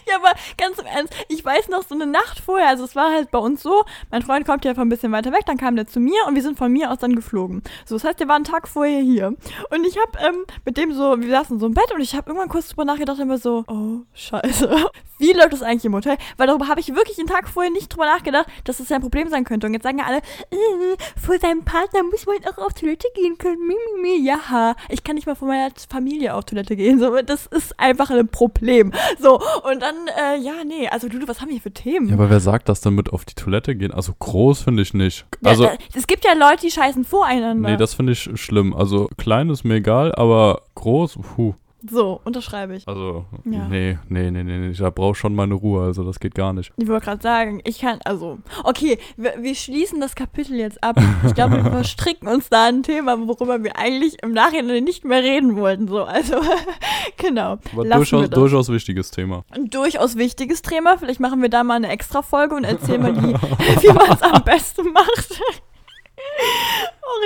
Ja, 0.06 0.16
aber 0.16 0.32
ganz 0.56 0.78
im 0.78 0.86
Ernst, 0.86 1.12
ich 1.28 1.44
weiß 1.44 1.68
noch 1.68 1.82
so 1.82 1.94
eine 1.94 2.06
Nacht 2.06 2.38
vorher, 2.38 2.68
also 2.68 2.84
es 2.84 2.94
war 2.94 3.10
halt 3.10 3.32
bei 3.32 3.38
uns 3.38 3.62
so, 3.62 3.84
mein 4.10 4.22
Freund 4.22 4.46
kommt 4.46 4.64
ja 4.64 4.74
von 4.74 4.86
ein 4.86 4.88
bisschen 4.88 5.10
weiter 5.10 5.32
weg, 5.32 5.42
dann 5.46 5.56
kam 5.56 5.74
der 5.74 5.86
zu 5.86 5.98
mir 5.98 6.26
und 6.28 6.36
wir 6.36 6.42
sind 6.42 6.56
von 6.56 6.72
mir 6.72 6.92
aus 6.92 6.98
dann 6.98 7.16
geflogen. 7.16 7.62
So, 7.84 7.96
das 7.96 8.04
heißt, 8.04 8.20
der 8.20 8.28
war 8.28 8.36
einen 8.36 8.44
Tag 8.44 8.68
vorher 8.68 9.00
hier. 9.00 9.34
Und 9.70 9.84
ich 9.84 9.98
habe 9.98 10.18
ähm, 10.18 10.44
mit 10.64 10.76
dem 10.76 10.92
so, 10.92 11.20
wir 11.20 11.28
saßen 11.28 11.58
so 11.58 11.66
im 11.66 11.74
Bett 11.74 11.92
und 11.92 12.00
ich 12.00 12.14
habe 12.14 12.30
irgendwann 12.30 12.48
kurz 12.48 12.68
drüber 12.68 12.84
nachgedacht 12.84 13.18
und 13.18 13.24
immer 13.24 13.38
so, 13.38 13.64
oh, 13.66 14.02
scheiße. 14.14 14.76
Wie 15.18 15.32
läuft 15.32 15.52
das 15.52 15.62
eigentlich 15.62 15.84
im 15.84 15.94
Hotel? 15.94 16.16
Weil 16.36 16.46
darüber 16.48 16.68
habe 16.68 16.80
ich 16.80 16.94
wirklich 16.94 17.16
den 17.16 17.26
Tag 17.26 17.48
vorher 17.48 17.70
nicht 17.70 17.88
drüber 17.88 18.06
nachgedacht, 18.06 18.46
dass 18.64 18.78
das 18.78 18.88
ja 18.88 18.96
ein 18.96 19.02
Problem 19.02 19.28
sein 19.28 19.44
könnte. 19.44 19.66
Und 19.66 19.72
jetzt 19.74 19.84
sagen 19.84 19.98
ja 19.98 20.04
alle, 20.06 20.18
äh, 20.18 20.96
vor 21.20 21.38
seinem 21.38 21.64
Partner 21.64 22.02
muss 22.02 22.26
man 22.26 22.36
auch 22.52 22.58
auf 22.58 22.74
Toilette 22.74 23.06
gehen 23.14 23.38
können. 23.38 23.66
Mi, 23.66 23.74
mi, 23.74 24.02
mi. 24.18 24.26
Ja, 24.26 24.74
ich 24.88 25.04
kann 25.04 25.14
nicht 25.14 25.26
mal 25.26 25.36
von 25.36 25.48
meiner 25.48 25.70
Familie 25.88 26.34
auf 26.34 26.44
Toilette 26.44 26.76
gehen. 26.76 26.98
So, 26.98 27.20
das 27.22 27.46
ist 27.46 27.78
einfach 27.78 28.10
ein 28.10 28.28
Problem. 28.28 28.92
So, 29.18 29.40
und 29.70 29.80
dann, 29.80 29.94
äh, 30.18 30.36
ja, 30.38 30.64
nee, 30.66 30.88
also 30.88 31.08
du, 31.08 31.26
was 31.28 31.40
haben 31.40 31.48
wir 31.48 31.54
hier 31.54 31.62
für 31.62 31.72
Themen? 31.72 32.08
Ja, 32.08 32.14
aber 32.14 32.30
wer 32.30 32.40
sagt 32.40 32.68
das 32.68 32.80
denn 32.80 32.94
mit 32.94 33.12
auf 33.12 33.24
die 33.24 33.34
Toilette 33.34 33.74
gehen? 33.76 33.92
Also 33.92 34.12
groß 34.18 34.62
finde 34.62 34.82
ich 34.82 34.94
nicht. 34.94 35.26
Ja, 35.42 35.50
Also, 35.50 35.64
da, 35.64 35.72
es 35.94 36.06
gibt 36.06 36.24
ja 36.24 36.32
Leute, 36.34 36.62
die 36.62 36.70
scheißen 36.70 37.04
voreinander. 37.04 37.70
nee, 37.70 37.76
das 37.76 37.94
finde 37.94 38.12
ich 38.12 38.28
schlimm. 38.34 38.74
Also 38.74 39.08
klein 39.16 39.50
ist 39.50 39.64
mir 39.64 39.76
egal, 39.76 40.14
aber 40.14 40.62
groß, 40.74 41.18
puh. 41.36 41.54
So, 41.90 42.20
unterschreibe 42.24 42.76
ich. 42.76 42.88
Also, 42.88 43.24
Ja. 43.44 43.68
nee, 43.68 43.98
nee, 44.08 44.30
nee, 44.30 44.42
nee, 44.42 44.58
nee, 44.58 44.72
da 44.72 44.90
brauche 44.90 45.14
schon 45.14 45.34
meine 45.34 45.54
Ruhe, 45.54 45.84
also 45.84 46.04
das 46.04 46.18
geht 46.20 46.34
gar 46.34 46.52
nicht. 46.52 46.72
Ich 46.76 46.88
wollte 46.88 47.04
gerade 47.04 47.22
sagen, 47.22 47.60
ich 47.64 47.78
kann, 47.80 47.98
also, 48.04 48.38
okay, 48.64 48.98
wir, 49.16 49.34
wir 49.40 49.54
schließen 49.54 50.00
das 50.00 50.14
Kapitel 50.14 50.56
jetzt 50.56 50.82
ab. 50.82 50.96
Ich 51.26 51.34
glaube, 51.34 51.62
wir 51.62 51.70
verstricken 51.70 52.28
uns 52.28 52.48
da 52.48 52.66
ein 52.68 52.82
Thema, 52.82 53.18
worüber 53.26 53.62
wir 53.62 53.76
eigentlich 53.76 54.22
im 54.22 54.32
Nachhinein 54.32 54.84
nicht 54.84 55.04
mehr 55.04 55.22
reden 55.22 55.56
wollten. 55.56 55.88
So, 55.88 56.04
also, 56.04 56.36
genau. 57.16 57.58
Aber 57.72 57.84
durchaus, 57.84 58.30
durchaus 58.30 58.68
wichtiges 58.70 59.10
Thema. 59.10 59.44
Ein 59.50 59.68
durchaus 59.70 60.16
wichtiges 60.16 60.62
Thema. 60.62 60.96
Vielleicht 60.98 61.20
machen 61.20 61.42
wir 61.42 61.48
da 61.48 61.64
mal 61.64 61.74
eine 61.74 61.88
extra 61.88 62.22
Folge 62.22 62.54
und 62.54 62.64
erzählen 62.64 63.02
mal, 63.02 63.12
die, 63.12 63.20
wie 63.82 63.92
man 63.92 64.10
es 64.10 64.22
am 64.22 64.42
besten 64.44 64.92
macht. 64.92 65.40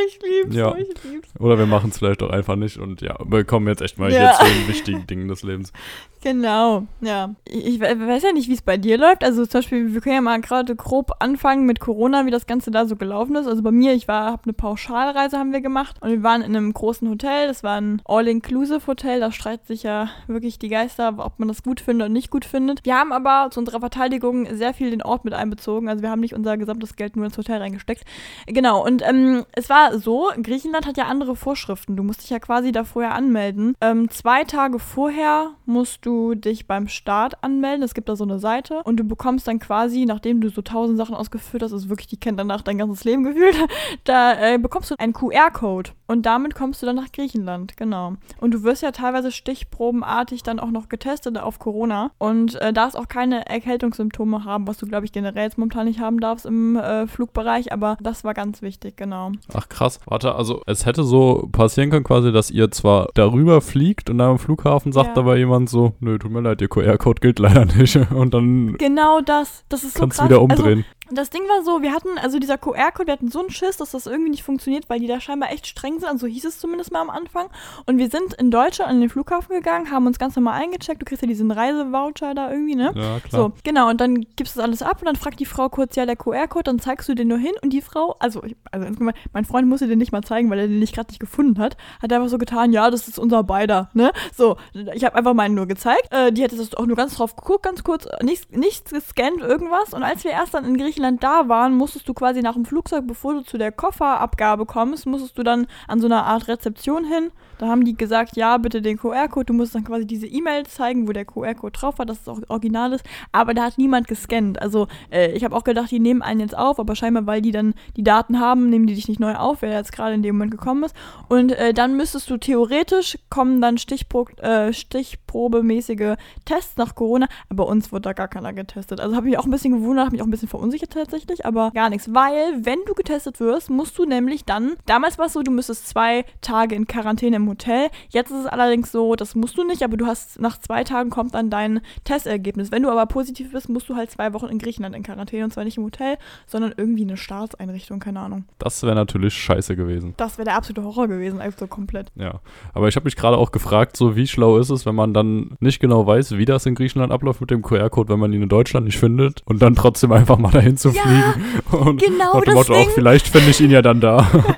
Ich 0.06 0.18
lieb's, 0.22 0.54
Ja. 0.56 0.72
oh, 0.72 0.76
ich 0.76 0.88
lieb's. 1.04 1.28
Oder 1.38 1.58
wir 1.58 1.66
machen 1.66 1.90
es 1.90 1.98
vielleicht 1.98 2.22
auch 2.22 2.30
einfach 2.30 2.56
nicht 2.56 2.78
und 2.78 3.00
ja, 3.00 3.16
wir 3.26 3.44
kommen 3.44 3.66
jetzt 3.68 3.82
echt 3.82 3.98
mal 3.98 4.12
Ja. 4.12 4.38
hier 4.38 4.46
zu 4.46 4.52
den 4.54 4.68
wichtigen 4.68 5.06
Dingen 5.06 5.28
des 5.28 5.42
Lebens. 5.42 5.72
Genau, 6.20 6.82
ja. 7.00 7.32
Ich, 7.44 7.64
ich 7.64 7.80
we- 7.80 7.84
weiß 8.08 8.24
ja 8.24 8.32
nicht, 8.32 8.48
wie 8.48 8.54
es 8.54 8.60
bei 8.62 8.76
dir 8.76 8.98
läuft. 8.98 9.22
Also 9.22 9.46
zum 9.46 9.58
Beispiel, 9.60 9.94
wir 9.94 10.00
können 10.00 10.16
ja 10.16 10.20
mal 10.20 10.40
gerade 10.40 10.74
grob 10.74 11.12
anfangen 11.20 11.64
mit 11.64 11.78
Corona, 11.78 12.26
wie 12.26 12.32
das 12.32 12.48
Ganze 12.48 12.72
da 12.72 12.86
so 12.86 12.96
gelaufen 12.96 13.36
ist. 13.36 13.46
Also 13.46 13.62
bei 13.62 13.70
mir, 13.70 13.92
ich 13.94 14.08
war, 14.08 14.32
habe 14.32 14.42
eine 14.42 14.52
Pauschalreise 14.52 15.38
haben 15.38 15.52
wir 15.52 15.60
gemacht 15.60 15.94
und 16.00 16.10
wir 16.10 16.24
waren 16.24 16.42
in 16.42 16.56
einem 16.56 16.72
großen 16.74 17.08
Hotel. 17.08 17.46
Das 17.46 17.62
war 17.62 17.80
ein 17.80 18.02
All-Inclusive-Hotel. 18.04 19.20
Da 19.20 19.30
streiten 19.30 19.64
sich 19.68 19.84
ja 19.84 20.08
wirklich 20.26 20.58
die 20.58 20.68
Geister, 20.68 21.14
ob 21.18 21.38
man 21.38 21.46
das 21.46 21.62
gut 21.62 21.80
findet 21.80 22.06
oder 22.06 22.12
nicht 22.12 22.30
gut 22.30 22.44
findet. 22.44 22.84
Wir 22.84 22.96
haben 22.96 23.12
aber 23.12 23.50
zu 23.52 23.60
unserer 23.60 23.78
Verteidigung 23.78 24.46
sehr 24.56 24.74
viel 24.74 24.90
den 24.90 25.02
Ort 25.02 25.24
mit 25.24 25.34
einbezogen. 25.34 25.88
Also 25.88 26.02
wir 26.02 26.10
haben 26.10 26.20
nicht 26.20 26.34
unser 26.34 26.56
gesamtes 26.56 26.96
Geld 26.96 27.14
nur 27.14 27.26
ins 27.26 27.38
Hotel 27.38 27.58
reingesteckt. 27.58 28.02
Genau, 28.46 28.84
und 28.84 29.02
ähm, 29.08 29.44
es 29.52 29.70
war 29.70 29.77
so, 29.98 30.30
Griechenland 30.42 30.86
hat 30.86 30.96
ja 30.96 31.06
andere 31.06 31.36
Vorschriften. 31.36 31.96
Du 31.96 32.02
musst 32.02 32.22
dich 32.22 32.30
ja 32.30 32.38
quasi 32.38 32.72
da 32.72 32.84
vorher 32.84 33.14
anmelden. 33.14 33.74
Ähm, 33.80 34.10
zwei 34.10 34.44
Tage 34.44 34.78
vorher 34.78 35.50
musst 35.66 36.04
du 36.06 36.34
dich 36.34 36.66
beim 36.66 36.88
Start 36.88 37.42
anmelden. 37.42 37.82
Es 37.82 37.94
gibt 37.94 38.08
da 38.08 38.16
so 38.16 38.24
eine 38.24 38.38
Seite 38.38 38.82
und 38.84 38.96
du 38.96 39.04
bekommst 39.04 39.46
dann 39.48 39.58
quasi, 39.58 40.04
nachdem 40.06 40.40
du 40.40 40.48
so 40.50 40.62
tausend 40.62 40.98
Sachen 40.98 41.14
ausgefüllt 41.14 41.62
hast, 41.62 41.72
ist 41.72 41.88
wirklich, 41.88 42.08
die 42.08 42.18
kennt 42.18 42.38
danach 42.38 42.62
dein 42.62 42.78
ganzes 42.78 43.04
Leben 43.04 43.24
gefühlt, 43.24 43.56
da 44.04 44.34
äh, 44.34 44.58
bekommst 44.58 44.90
du 44.90 44.94
einen 44.98 45.12
QR-Code 45.12 45.90
und 46.06 46.24
damit 46.24 46.54
kommst 46.54 46.82
du 46.82 46.86
dann 46.86 46.96
nach 46.96 47.12
Griechenland, 47.12 47.76
genau. 47.76 48.14
Und 48.40 48.54
du 48.54 48.62
wirst 48.62 48.82
ja 48.82 48.92
teilweise 48.92 49.30
stichprobenartig 49.30 50.42
dann 50.42 50.58
auch 50.58 50.70
noch 50.70 50.88
getestet 50.88 51.36
auf 51.38 51.58
Corona 51.58 52.10
und 52.18 52.54
äh, 52.56 52.72
darfst 52.72 52.96
auch 52.96 53.08
keine 53.08 53.46
Erkältungssymptome 53.46 54.44
haben, 54.44 54.66
was 54.66 54.78
du, 54.78 54.86
glaube 54.86 55.04
ich, 55.04 55.12
generell 55.12 55.44
jetzt 55.44 55.58
momentan 55.58 55.86
nicht 55.86 56.00
haben 56.00 56.20
darfst 56.20 56.46
im 56.46 56.76
äh, 56.76 57.06
Flugbereich, 57.06 57.72
aber 57.72 57.98
das 58.00 58.24
war 58.24 58.34
ganz 58.34 58.62
wichtig, 58.62 58.96
genau. 58.96 59.32
Ach 59.60 59.68
krass, 59.68 59.98
warte, 60.06 60.36
also 60.36 60.62
es 60.66 60.86
hätte 60.86 61.02
so 61.02 61.48
passieren 61.50 61.90
können 61.90 62.04
quasi, 62.04 62.30
dass 62.30 62.48
ihr 62.48 62.70
zwar 62.70 63.08
darüber 63.14 63.60
fliegt 63.60 64.08
und 64.08 64.18
dann 64.18 64.30
am 64.30 64.38
Flughafen 64.38 64.92
sagt 64.92 65.16
Ja. 65.16 65.22
aber 65.22 65.36
jemand 65.36 65.68
so, 65.68 65.94
nö, 65.98 66.16
tut 66.16 66.30
mir 66.30 66.40
leid, 66.42 66.60
ihr 66.60 66.68
QR-Code 66.68 67.20
gilt 67.20 67.40
leider 67.40 67.64
nicht 67.64 67.96
und 68.14 68.34
dann 68.34 68.76
Genau 68.78 69.20
das, 69.20 69.64
das 69.68 69.82
ist 69.82 69.94
so 69.94 70.00
kannst 70.00 70.18
du 70.18 70.22
krass. 70.22 70.30
wieder 70.30 70.40
Also, 70.40 70.62
umdrehen. 70.62 70.84
Das 71.10 71.30
Ding 71.30 71.42
war 71.42 71.62
so, 71.62 71.82
wir 71.82 71.92
hatten, 71.92 72.18
also 72.18 72.38
dieser 72.38 72.58
QR-Code, 72.58 73.06
wir 73.06 73.12
hatten 73.12 73.30
so 73.30 73.40
einen 73.40 73.50
Schiss, 73.50 73.76
dass 73.78 73.92
das 73.92 74.06
irgendwie 74.06 74.30
nicht 74.30 74.42
funktioniert, 74.42 74.88
weil 74.88 75.00
die 75.00 75.06
da 75.06 75.20
scheinbar 75.20 75.50
echt 75.50 75.66
streng 75.66 75.98
sind. 75.98 76.08
Also 76.08 76.26
so 76.26 76.26
hieß 76.26 76.44
es 76.44 76.58
zumindest 76.58 76.92
mal 76.92 77.00
am 77.00 77.10
Anfang. 77.10 77.48
Und 77.86 77.98
wir 77.98 78.10
sind 78.10 78.34
in 78.34 78.50
Deutschland 78.50 78.90
an 78.90 79.00
den 79.00 79.08
Flughafen 79.08 79.54
gegangen, 79.54 79.90
haben 79.90 80.06
uns 80.06 80.18
ganz 80.18 80.36
normal 80.36 80.60
eingecheckt. 80.60 81.00
Du 81.00 81.04
kriegst 81.04 81.22
ja 81.22 81.28
diesen 81.28 81.50
Reisevoucher 81.50 82.34
da 82.34 82.50
irgendwie, 82.50 82.74
ne? 82.74 82.92
Ja, 82.94 83.20
klar. 83.20 83.42
So, 83.42 83.52
genau. 83.64 83.88
Und 83.88 84.00
dann 84.00 84.20
gibst 84.36 84.54
du 84.54 84.60
das 84.60 84.64
alles 84.64 84.82
ab 84.82 85.00
und 85.00 85.06
dann 85.06 85.16
fragt 85.16 85.40
die 85.40 85.46
Frau 85.46 85.68
kurz, 85.68 85.96
ja, 85.96 86.04
der 86.04 86.16
QR-Code, 86.16 86.64
dann 86.64 86.78
zeigst 86.78 87.08
du 87.08 87.14
den 87.14 87.28
nur 87.28 87.38
hin. 87.38 87.52
Und 87.62 87.70
die 87.72 87.80
Frau, 87.80 88.16
also, 88.18 88.42
also 88.70 88.86
insgesamt, 88.86 89.16
mein 89.32 89.44
Freund 89.44 89.66
musste 89.68 89.86
den 89.86 89.98
nicht 89.98 90.12
mal 90.12 90.22
zeigen, 90.22 90.50
weil 90.50 90.58
er 90.58 90.68
den 90.68 90.78
nicht 90.78 90.94
gerade 90.94 91.08
nicht 91.10 91.20
gefunden 91.20 91.58
hat. 91.58 91.76
Hat 92.02 92.12
einfach 92.12 92.28
so 92.28 92.38
getan, 92.38 92.72
ja, 92.72 92.90
das 92.90 93.08
ist 93.08 93.18
unser 93.18 93.42
beider, 93.42 93.90
ne? 93.94 94.12
So, 94.36 94.56
ich 94.94 95.04
habe 95.04 95.16
einfach 95.16 95.34
meinen 95.34 95.54
nur 95.54 95.66
gezeigt. 95.66 96.08
Äh, 96.10 96.32
die 96.32 96.42
hätte 96.42 96.56
das 96.56 96.74
auch 96.74 96.86
nur 96.86 96.96
ganz 96.96 97.14
drauf 97.16 97.34
geguckt, 97.36 97.62
ganz 97.62 97.82
kurz, 97.82 98.06
nichts, 98.22 98.48
nichts 98.50 98.90
gescannt, 98.90 99.40
irgendwas. 99.40 99.94
Und 99.94 100.02
als 100.02 100.24
wir 100.24 100.32
erst 100.32 100.54
dann 100.54 100.64
in 100.64 100.76
Griechenland 100.76 100.97
da 101.18 101.48
waren, 101.48 101.76
musstest 101.76 102.08
du 102.08 102.14
quasi 102.14 102.42
nach 102.42 102.54
dem 102.54 102.64
Flugzeug, 102.64 103.06
bevor 103.06 103.34
du 103.34 103.42
zu 103.42 103.58
der 103.58 103.72
Kofferabgabe 103.72 104.66
kommst, 104.66 105.06
musstest 105.06 105.38
du 105.38 105.42
dann 105.42 105.66
an 105.86 106.00
so 106.00 106.06
einer 106.06 106.24
Art 106.24 106.48
Rezeption 106.48 107.04
hin. 107.04 107.30
Da 107.58 107.68
haben 107.68 107.84
die 107.84 107.96
gesagt, 107.96 108.36
ja, 108.36 108.56
bitte 108.56 108.80
den 108.80 108.96
QR-Code. 108.96 109.46
Du 109.46 109.52
musst 109.52 109.74
dann 109.74 109.84
quasi 109.84 110.06
diese 110.06 110.26
E-Mail 110.26 110.66
zeigen, 110.66 111.08
wo 111.08 111.12
der 111.12 111.24
QR-Code 111.24 111.72
drauf 111.72 111.98
war, 111.98 112.06
dass 112.06 112.20
es 112.20 112.28
auch 112.28 112.40
original 112.48 112.92
ist. 112.92 113.04
Aber 113.32 113.54
da 113.54 113.64
hat 113.64 113.78
niemand 113.78 114.08
gescannt. 114.08 114.60
Also 114.62 114.86
äh, 115.10 115.32
ich 115.32 115.44
habe 115.44 115.56
auch 115.56 115.64
gedacht, 115.64 115.90
die 115.90 116.00
nehmen 116.00 116.22
einen 116.22 116.40
jetzt 116.40 116.56
auf, 116.56 116.78
aber 116.78 116.94
scheinbar, 116.94 117.26
weil 117.26 117.42
die 117.42 117.50
dann 117.50 117.74
die 117.96 118.04
Daten 118.04 118.40
haben, 118.40 118.70
nehmen 118.70 118.86
die 118.86 118.94
dich 118.94 119.08
nicht 119.08 119.20
neu 119.20 119.34
auf, 119.34 119.62
wer 119.62 119.72
jetzt 119.72 119.92
gerade 119.92 120.14
in 120.14 120.22
dem 120.22 120.36
Moment 120.36 120.52
gekommen 120.52 120.84
ist. 120.84 120.94
Und 121.28 121.52
äh, 121.52 121.74
dann 121.74 121.96
müsstest 121.96 122.30
du 122.30 122.36
theoretisch 122.36 123.18
kommen 123.30 123.60
dann 123.60 123.78
Stichpro 123.78 124.26
äh, 124.38 124.72
Stichprobemäßige 124.72 126.16
Tests 126.44 126.76
nach 126.76 126.94
Corona. 126.94 127.28
Aber 127.48 127.66
uns 127.66 127.92
wurde 127.92 128.02
da 128.02 128.12
gar 128.12 128.28
keiner 128.28 128.52
getestet. 128.52 129.00
Also 129.00 129.16
habe 129.16 129.28
ich 129.28 129.38
auch 129.38 129.44
ein 129.44 129.50
bisschen 129.50 129.72
gewundert, 129.72 130.06
habe 130.06 130.14
mich 130.14 130.22
auch 130.22 130.26
ein 130.26 130.30
bisschen 130.30 130.48
verunsichert 130.48 130.92
tatsächlich, 130.92 131.44
aber 131.44 131.72
gar 131.72 131.90
nichts. 131.90 132.14
Weil, 132.14 132.64
wenn 132.64 132.78
du 132.86 132.94
getestet 132.94 133.40
wirst, 133.40 133.70
musst 133.70 133.98
du 133.98 134.04
nämlich 134.04 134.44
dann, 134.44 134.76
damals 134.86 135.18
war 135.18 135.26
es 135.26 135.32
so, 135.32 135.42
du 135.42 135.50
müsstest 135.50 135.88
zwei 135.88 136.24
Tage 136.40 136.74
in 136.74 136.86
Quarantäne 136.86 137.36
im 137.36 137.47
Hotel. 137.48 137.88
Jetzt 138.10 138.30
ist 138.30 138.40
es 138.40 138.46
allerdings 138.46 138.92
so, 138.92 139.14
das 139.14 139.34
musst 139.34 139.56
du 139.58 139.64
nicht, 139.64 139.82
aber 139.82 139.96
du 139.96 140.06
hast 140.06 140.40
nach 140.40 140.58
zwei 140.58 140.84
Tagen 140.84 141.10
kommt 141.10 141.34
dann 141.34 141.50
dein 141.50 141.80
Testergebnis. 142.04 142.70
Wenn 142.70 142.82
du 142.82 142.90
aber 142.90 143.06
positiv 143.06 143.52
bist, 143.52 143.68
musst 143.68 143.88
du 143.88 143.96
halt 143.96 144.10
zwei 144.10 144.32
Wochen 144.32 144.46
in 144.46 144.58
Griechenland 144.58 144.94
in 144.94 145.02
Quarantäne 145.02 145.44
und 145.44 145.52
zwar 145.52 145.64
nicht 145.64 145.78
im 145.78 145.84
Hotel, 145.84 146.16
sondern 146.46 146.74
irgendwie 146.76 147.02
eine 147.02 147.16
Staatseinrichtung, 147.16 148.00
keine 148.00 148.20
Ahnung. 148.20 148.44
Das 148.58 148.82
wäre 148.82 148.94
natürlich 148.94 149.34
scheiße 149.34 149.76
gewesen. 149.76 150.14
Das 150.16 150.38
wäre 150.38 150.44
der 150.44 150.56
absolute 150.56 150.84
Horror 150.84 151.08
gewesen, 151.08 151.40
also 151.40 151.66
komplett. 151.66 152.12
Ja, 152.14 152.40
aber 152.74 152.88
ich 152.88 152.96
habe 152.96 153.04
mich 153.04 153.16
gerade 153.16 153.36
auch 153.36 153.52
gefragt, 153.52 153.96
so 153.96 154.16
wie 154.16 154.26
schlau 154.26 154.58
ist 154.58 154.70
es, 154.70 154.86
wenn 154.86 154.94
man 154.94 155.14
dann 155.14 155.56
nicht 155.60 155.80
genau 155.80 156.06
weiß, 156.06 156.36
wie 156.36 156.44
das 156.44 156.66
in 156.66 156.74
Griechenland 156.74 157.12
abläuft 157.12 157.40
mit 157.40 157.50
dem 157.50 157.62
QR-Code, 157.62 158.12
wenn 158.12 158.18
man 158.20 158.32
ihn 158.32 158.42
in 158.42 158.48
Deutschland 158.48 158.86
nicht 158.86 158.98
findet 158.98 159.42
und 159.44 159.62
dann 159.62 159.74
trotzdem 159.74 160.12
einfach 160.12 160.38
mal 160.38 160.50
dahin 160.50 160.76
zu 160.76 160.90
Ja, 160.90 161.02
fliegen 161.02 161.82
und 161.84 162.00
genau 162.00 162.40
dem 162.40 162.44
das 162.46 162.54
Motto, 162.54 162.74
auch 162.74 162.90
vielleicht 162.90 163.28
finde 163.28 163.50
ich 163.50 163.60
ihn 163.60 163.70
ja 163.70 163.82
dann 163.82 164.00
da. 164.00 164.26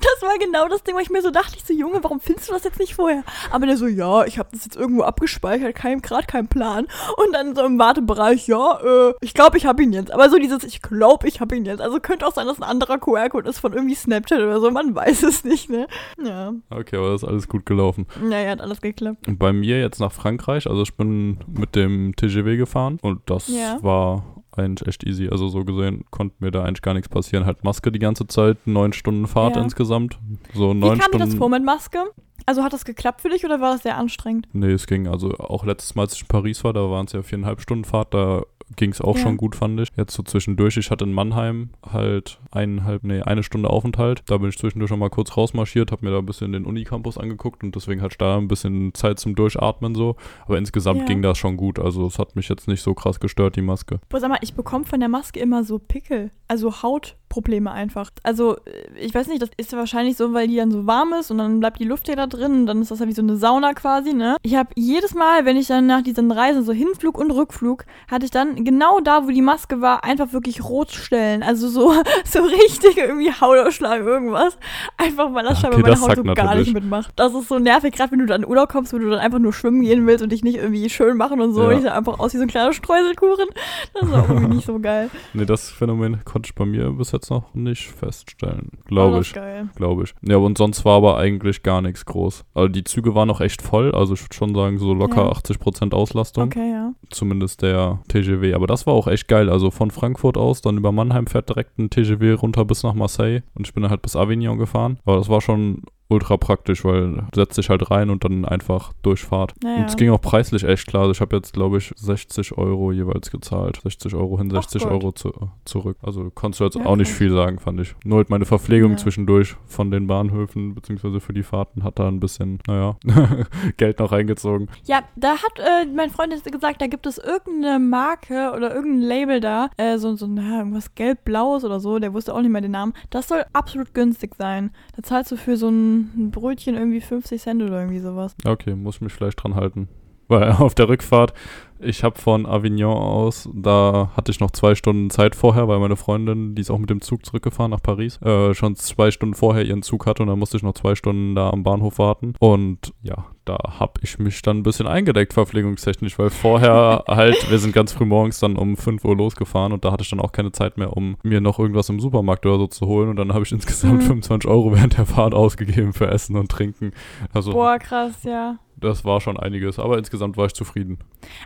Das 0.00 0.19
war 0.30 0.38
genau 0.38 0.68
das 0.68 0.82
Ding, 0.82 0.94
wo 0.94 0.98
ich 1.00 1.10
mir 1.10 1.22
so 1.22 1.30
dachte, 1.30 1.56
ich 1.56 1.64
so, 1.64 1.72
Junge, 1.74 2.02
warum 2.02 2.20
findest 2.20 2.48
du 2.48 2.52
das 2.52 2.64
jetzt 2.64 2.78
nicht 2.78 2.94
vorher? 2.94 3.22
Aber 3.50 3.66
der 3.66 3.76
so, 3.76 3.86
ja, 3.86 4.24
ich 4.24 4.38
habe 4.38 4.48
das 4.52 4.64
jetzt 4.64 4.76
irgendwo 4.76 5.02
abgespeichert, 5.02 5.74
kein, 5.74 6.00
gerade 6.00 6.26
kein 6.26 6.46
Plan. 6.48 6.86
Und 7.16 7.32
dann 7.32 7.54
so 7.54 7.64
im 7.64 7.78
Wartebereich, 7.78 8.46
ja, 8.46 8.78
äh, 8.80 9.14
ich 9.20 9.34
glaube, 9.34 9.56
ich 9.58 9.66
habe 9.66 9.82
ihn 9.82 9.92
jetzt. 9.92 10.12
Aber 10.12 10.30
so 10.30 10.38
dieses, 10.38 10.64
ich 10.64 10.82
glaube, 10.82 11.26
ich 11.28 11.40
habe 11.40 11.56
ihn 11.56 11.64
jetzt. 11.64 11.80
Also 11.80 11.98
könnte 12.00 12.26
auch 12.26 12.32
sein, 12.34 12.46
dass 12.46 12.58
ein 12.58 12.62
anderer 12.68 12.98
QR-Code 12.98 13.48
ist 13.48 13.58
von 13.58 13.72
irgendwie 13.72 13.94
Snapchat 13.94 14.38
oder 14.38 14.60
so, 14.60 14.70
man 14.70 14.94
weiß 14.94 15.22
es 15.24 15.44
nicht, 15.44 15.68
ne? 15.70 15.86
Ja, 16.22 16.52
Okay, 16.70 16.96
aber 16.96 17.10
das 17.10 17.22
ist 17.22 17.28
alles 17.28 17.48
gut 17.48 17.66
gelaufen. 17.66 18.06
naja, 18.22 18.50
hat 18.50 18.60
alles 18.60 18.80
geklappt. 18.80 19.26
Und 19.26 19.38
bei 19.38 19.52
mir 19.52 19.80
jetzt 19.80 19.98
nach 20.00 20.12
Frankreich, 20.12 20.68
also 20.68 20.82
ich 20.82 20.94
bin 20.94 21.38
mit 21.46 21.74
dem 21.74 22.14
TGW 22.16 22.56
gefahren 22.56 22.98
und 23.02 23.20
das 23.26 23.48
Ja. 23.48 23.78
war 23.82 24.24
eigentlich 24.56 24.88
echt 24.88 25.04
easy. 25.04 25.28
Also 25.28 25.48
so 25.48 25.64
gesehen 25.64 26.04
konnte 26.10 26.36
mir 26.40 26.50
da 26.50 26.64
eigentlich 26.64 26.82
gar 26.82 26.94
nichts 26.94 27.08
passieren. 27.08 27.46
Halt 27.46 27.64
Maske 27.64 27.92
die 27.92 27.98
ganze 27.98 28.26
Zeit, 28.26 28.58
neun 28.66 28.92
Stunden 28.92 29.26
Fahrt 29.26 29.56
Ja. 29.56 29.62
insgesamt. 29.62 30.18
So 30.54 30.70
Wie 30.70 30.74
neun 30.74 30.90
kam 30.98 30.98
dir 30.98 31.18
Stunden. 31.18 31.18
das 31.26 31.34
vor 31.34 31.48
mit 31.48 31.64
Maske? 31.64 31.98
Also 32.46 32.62
hat 32.64 32.72
das 32.72 32.84
geklappt 32.84 33.20
für 33.20 33.28
dich 33.28 33.44
oder 33.44 33.60
war 33.60 33.72
das 33.72 33.82
sehr 33.82 33.96
anstrengend? 33.98 34.48
Nee, 34.52 34.72
es 34.72 34.86
ging. 34.86 35.06
Also 35.06 35.30
auch 35.38 35.64
letztes 35.64 35.94
Mal, 35.94 36.02
als 36.02 36.14
ich 36.14 36.22
in 36.22 36.26
Paris 36.28 36.64
war, 36.64 36.72
da 36.72 36.90
waren 36.90 37.06
es 37.06 37.12
ja 37.12 37.22
viereinhalb 37.22 37.60
Stunden 37.60 37.84
Fahrt, 37.84 38.14
da 38.14 38.42
ging 38.76 38.90
es 38.92 39.00
auch 39.00 39.16
Ja. 39.16 39.22
schon 39.22 39.36
gut, 39.36 39.56
fand 39.56 39.80
ich. 39.80 39.88
Jetzt 39.96 40.14
so 40.14 40.22
zwischendurch, 40.22 40.76
ich 40.76 40.90
hatte 40.90 41.04
in 41.04 41.12
Mannheim 41.12 41.70
halt 41.90 42.38
eineinhalb, 42.50 43.02
nee, 43.04 43.20
eine 43.22 43.42
Stunde 43.42 43.70
Aufenthalt. 43.70 44.22
Da 44.26 44.38
bin 44.38 44.48
ich 44.48 44.58
zwischendurch 44.58 44.88
schon 44.88 44.98
mal 44.98 45.10
kurz 45.10 45.36
rausmarschiert, 45.36 45.92
habe 45.92 46.04
mir 46.04 46.12
da 46.12 46.18
ein 46.18 46.26
bisschen 46.26 46.52
den 46.52 46.64
Unicampus 46.64 47.18
angeguckt 47.18 47.62
und 47.62 47.74
deswegen 47.74 48.00
hatte 48.00 48.12
ich 48.14 48.18
da 48.18 48.36
ein 48.36 48.48
bisschen 48.48 48.94
Zeit 48.94 49.18
zum 49.18 49.34
Durchatmen 49.34 49.94
so. 49.94 50.16
Aber 50.46 50.58
insgesamt 50.58 51.00
Ja. 51.00 51.06
ging 51.06 51.22
das 51.22 51.38
schon 51.38 51.56
gut. 51.56 51.78
Also 51.78 52.06
es 52.06 52.18
hat 52.18 52.36
mich 52.36 52.48
jetzt 52.48 52.68
nicht 52.68 52.82
so 52.82 52.94
krass 52.94 53.20
gestört, 53.20 53.56
die 53.56 53.62
Maske. 53.62 54.00
Boah, 54.08 54.20
sag 54.20 54.28
mal, 54.30 54.38
ich 54.42 54.54
bekomme 54.54 54.84
von 54.84 55.00
der 55.00 55.08
Maske 55.08 55.40
immer 55.40 55.64
so 55.64 55.78
Pickel, 55.78 56.30
also 56.48 56.82
Hautprobleme 57.30 57.70
einfach. 57.70 58.10
Also, 58.22 58.56
äh, 58.56 58.98
ich 58.98 59.14
weiß 59.14 59.28
nicht, 59.28 59.40
das 59.40 59.50
ist 59.56 59.72
ja 59.72 59.78
wahrscheinlich 59.78 60.16
so, 60.16 60.32
weil 60.32 60.48
die 60.48 60.56
dann 60.56 60.70
so 60.70 60.86
warm 60.86 61.12
ist 61.18 61.30
und 61.30 61.38
dann 61.38 61.60
bleibt 61.60 61.78
die 61.78 61.84
Luft 61.84 62.08
ja 62.08 62.16
da 62.16 62.26
drin 62.26 62.52
und 62.52 62.66
dann 62.66 62.82
ist 62.82 62.90
das 62.90 63.00
ja 63.00 63.06
wie 63.06 63.12
so 63.12 63.22
eine 63.22 63.36
Sauna 63.36 63.72
quasi, 63.72 64.12
ne? 64.12 64.36
Ich 64.42 64.56
habe 64.56 64.70
jedes 64.74 65.14
Mal, 65.14 65.44
wenn 65.44 65.56
ich 65.56 65.68
dann 65.68 65.86
nach 65.86 66.02
diesen 66.02 66.30
Reisen, 66.30 66.64
so 66.64 66.72
Hinflug 66.72 67.18
und 67.18 67.30
Rückflug, 67.30 67.84
hatte 68.10 68.24
ich 68.24 68.30
dann 68.30 68.64
genau 68.64 69.00
da, 69.00 69.24
wo 69.24 69.30
die 69.30 69.42
Maske 69.42 69.80
war, 69.80 70.04
einfach 70.04 70.32
wirklich 70.32 70.64
Rotstellen. 70.64 71.42
Also 71.42 71.68
so, 71.68 71.92
so 72.24 72.40
richtig 72.42 72.96
irgendwie 72.96 73.32
Hautausschlag, 73.32 74.00
irgendwas. 74.00 74.58
Einfach 74.96 75.32
weil 75.32 75.44
das 75.44 75.60
scheinbar 75.60 75.80
okay, 75.80 75.90
meine 75.90 75.94
das 75.94 76.02
Haut 76.02 76.16
so 76.16 76.34
gar 76.34 76.54
nicht 76.54 76.74
mitmacht. 76.74 77.12
Das 77.16 77.34
ist 77.34 77.48
so 77.48 77.58
nervig, 77.58 77.94
gerade 77.94 78.12
wenn 78.12 78.18
du 78.18 78.26
dann 78.26 78.42
in 78.42 78.48
Urlaub 78.48 78.70
kommst, 78.70 78.92
wo 78.92 78.98
du 78.98 79.08
dann 79.10 79.20
einfach 79.20 79.38
nur 79.38 79.52
schwimmen 79.52 79.82
gehen 79.82 80.06
willst 80.06 80.22
und 80.22 80.32
dich 80.32 80.42
nicht 80.42 80.56
irgendwie 80.56 80.88
schön 80.90 81.16
machen 81.16 81.40
und 81.40 81.52
so. 81.52 81.62
Ja. 81.62 81.68
Und 81.68 81.76
ich 81.76 81.82
sah 81.82 81.92
einfach 81.92 82.18
aus 82.18 82.34
wie 82.34 82.38
so 82.38 82.42
ein 82.42 82.48
kleiner 82.48 82.72
Streuselkuchen. 82.72 83.46
Das 83.94 84.08
ist 84.08 84.14
auch 84.14 84.28
irgendwie 84.28 84.54
nicht 84.56 84.66
so 84.66 84.78
geil. 84.78 85.10
Nee, 85.32 85.44
das 85.44 85.70
Phänomen 85.70 86.24
konnte 86.24 86.48
ich 86.48 86.54
bei 86.54 86.64
mir 86.64 86.90
bis 86.90 87.12
jetzt 87.20 87.30
noch 87.30 87.54
nicht 87.54 87.88
feststellen. 87.88 88.70
Glaube 88.86 89.20
ich. 89.20 89.34
Glaube 89.76 90.04
ich. 90.04 90.14
Ja, 90.22 90.36
und 90.38 90.58
sonst 90.58 90.84
war 90.84 90.96
aber 90.96 91.18
eigentlich 91.18 91.62
gar 91.62 91.82
nichts 91.82 92.04
groß. 92.04 92.44
Also 92.54 92.68
die 92.68 92.84
Züge 92.84 93.14
waren 93.14 93.28
noch 93.28 93.40
echt 93.40 93.62
voll. 93.62 93.94
Also 93.94 94.14
ich 94.14 94.22
würde 94.22 94.34
schon 94.34 94.54
sagen, 94.54 94.78
so 94.78 94.94
locker 94.94 95.24
Ja. 95.24 95.32
80% 95.32 95.92
Auslastung. 95.94 96.44
Okay, 96.44 96.70
ja. 96.70 96.92
Zumindest 97.10 97.62
der 97.62 98.00
TGW. 98.08 98.54
Aber 98.54 98.66
das 98.66 98.86
war 98.86 98.94
auch 98.94 99.06
echt 99.06 99.28
geil. 99.28 99.48
Also 99.48 99.70
von 99.70 99.90
Frankfurt 99.90 100.36
aus, 100.36 100.62
dann 100.62 100.76
über 100.78 100.92
Mannheim 100.92 101.26
fährt 101.26 101.48
direkt 101.48 101.78
ein 101.78 101.90
TGW 101.90 102.32
runter 102.32 102.64
bis 102.64 102.82
nach 102.82 102.94
Marseille. 102.94 103.42
Und 103.54 103.66
ich 103.66 103.74
bin 103.74 103.82
dann 103.82 103.90
halt 103.90 104.02
bis 104.02 104.16
Avignon 104.16 104.58
gefahren. 104.58 104.98
Aber 105.04 105.16
das 105.16 105.28
war 105.28 105.40
schon 105.40 105.82
ultra 106.10 106.36
praktisch, 106.36 106.84
weil 106.84 107.24
setzt 107.34 107.56
dich 107.58 107.70
halt 107.70 107.90
rein 107.90 108.10
und 108.10 108.24
dann 108.24 108.44
einfach 108.44 108.92
Durchfahrt. 109.02 109.54
Naja. 109.62 109.78
Und 109.78 109.84
es 109.88 109.96
ging 109.96 110.10
auch 110.10 110.20
preislich 110.20 110.64
echt 110.64 110.86
klar. 110.86 111.02
Also 111.02 111.12
ich 111.12 111.20
habe 111.20 111.36
jetzt, 111.36 111.52
glaube 111.52 111.78
ich, 111.78 111.92
60 111.96 112.58
Euro 112.58 112.92
jeweils 112.92 113.30
gezahlt. 113.30 113.80
60 113.82 114.14
Euro 114.14 114.38
hin, 114.38 114.48
Ach 114.54 114.62
60 114.62 114.82
Gott. 114.82 114.92
Euro 114.92 115.12
zu, 115.12 115.32
zurück. 115.64 115.96
Also 116.02 116.30
konntest 116.34 116.60
du 116.60 116.64
jetzt 116.64 116.74
Ja, 116.76 116.86
auch 116.86 116.96
nicht 116.96 117.10
viel 117.12 117.30
sagen, 117.32 117.58
fand 117.58 117.80
ich. 117.80 117.94
Nur 118.04 118.18
halt 118.18 118.30
meine 118.30 118.44
Verpflegung 118.44 118.92
Ja. 118.92 118.96
zwischendurch 118.98 119.56
von 119.66 119.90
den 119.90 120.06
Bahnhöfen 120.06 120.74
beziehungsweise 120.74 121.20
für 121.20 121.32
die 121.32 121.42
Fahrten 121.42 121.84
hat 121.84 121.98
da 121.98 122.08
ein 122.08 122.20
bisschen, 122.20 122.58
naja, 122.66 122.96
Geld 123.76 123.98
noch 123.98 124.12
reingezogen. 124.12 124.68
Ja, 124.84 125.02
da 125.16 125.30
hat 125.32 125.58
äh, 125.58 125.86
mein 125.94 126.10
Freund 126.10 126.32
jetzt 126.32 126.50
gesagt, 126.50 126.80
da 126.82 126.86
gibt 126.86 127.06
es 127.06 127.18
irgendeine 127.18 127.78
Marke 127.78 128.52
oder 128.56 128.74
irgendein 128.74 129.02
Label 129.08 129.40
da, 129.40 129.70
äh, 129.76 129.98
so, 129.98 130.16
so 130.16 130.26
na, 130.26 130.58
irgendwas 130.58 130.94
gelb-blaues 130.94 131.64
oder 131.64 131.80
so, 131.80 131.98
der 131.98 132.12
wusste 132.14 132.34
auch 132.34 132.40
nicht 132.40 132.50
mehr 132.50 132.60
den 132.60 132.70
Namen. 132.72 132.94
Das 133.10 133.28
soll 133.28 133.44
absolut 133.52 133.94
günstig 133.94 134.34
sein. 134.36 134.70
Da 134.96 135.02
zahlst 135.02 135.30
du 135.32 135.36
für 135.36 135.56
so 135.56 135.68
ein, 135.68 135.99
ein 136.16 136.30
Brötchen 136.30 136.74
irgendwie 136.76 137.00
50 137.00 137.40
Cent 137.40 137.62
oder 137.62 137.80
irgendwie 137.80 138.00
sowas. 138.00 138.34
Okay, 138.44 138.74
muss 138.74 138.96
ich 138.96 139.00
mich 139.02 139.12
vielleicht 139.12 139.42
dran 139.42 139.54
halten. 139.54 139.88
Weil 140.30 140.52
auf 140.58 140.74
der 140.74 140.88
Rückfahrt, 140.88 141.34
ich 141.82 142.04
habe 142.04 142.18
von 142.20 142.44
Avignon 142.44 142.94
aus, 142.94 143.48
da 143.54 144.10
hatte 144.14 144.30
ich 144.30 144.38
noch 144.38 144.50
zwei 144.50 144.74
Stunden 144.74 145.08
Zeit 145.08 145.34
vorher, 145.34 145.66
weil 145.66 145.78
meine 145.78 145.96
Freundin, 145.96 146.54
die 146.54 146.60
ist 146.60 146.70
auch 146.70 146.78
mit 146.78 146.90
dem 146.90 147.00
Zug 147.00 147.24
zurückgefahren 147.24 147.70
nach 147.70 147.82
Paris, 147.82 148.20
äh, 148.20 148.52
schon 148.52 148.76
zwei 148.76 149.10
Stunden 149.10 149.34
vorher 149.34 149.64
ihren 149.64 149.82
Zug 149.82 150.06
hatte 150.06 150.22
und 150.22 150.28
dann 150.28 150.38
musste 150.38 150.58
ich 150.58 150.62
noch 150.62 150.74
zwei 150.74 150.94
Stunden 150.94 151.34
da 151.34 151.48
am 151.48 151.62
Bahnhof 151.62 151.98
warten. 151.98 152.34
Und 152.38 152.92
ja, 153.02 153.24
da 153.46 153.56
habe 153.80 153.94
ich 154.02 154.18
mich 154.18 154.42
dann 154.42 154.58
ein 154.58 154.62
bisschen 154.62 154.86
eingedeckt, 154.86 155.32
verpflegungstechnisch, 155.32 156.18
weil 156.18 156.28
vorher 156.28 157.04
halt, 157.08 157.50
wir 157.50 157.58
sind 157.58 157.72
ganz 157.72 157.92
früh 157.92 158.04
morgens 158.04 158.38
dann 158.40 158.56
um 158.56 158.76
5 158.76 159.02
Uhr 159.06 159.16
losgefahren 159.16 159.72
und 159.72 159.82
da 159.84 159.90
hatte 159.92 160.02
ich 160.02 160.10
dann 160.10 160.20
auch 160.20 160.32
keine 160.32 160.52
Zeit 160.52 160.76
mehr, 160.76 160.94
um 160.94 161.16
mir 161.22 161.40
noch 161.40 161.58
irgendwas 161.58 161.88
im 161.88 161.98
Supermarkt 161.98 162.44
oder 162.44 162.58
so 162.58 162.66
zu 162.66 162.86
holen. 162.86 163.08
Und 163.08 163.16
dann 163.16 163.32
habe 163.32 163.44
ich 163.44 163.52
insgesamt 163.52 164.02
Mhm. 164.02 164.06
25 164.06 164.50
Euro 164.50 164.72
während 164.74 164.98
der 164.98 165.06
Fahrt 165.06 165.32
ausgegeben 165.34 165.94
für 165.94 166.08
Essen 166.08 166.36
und 166.36 166.50
Trinken. 166.50 166.92
Also 167.32 167.52
Boah, 167.52 167.78
krass, 167.78 168.22
ja. 168.24 168.58
Das 168.80 169.04
war 169.04 169.20
schon 169.20 169.38
einiges, 169.38 169.78
aber 169.78 169.98
insgesamt 169.98 170.36
war 170.36 170.46
ich 170.46 170.54
zufrieden. 170.54 170.98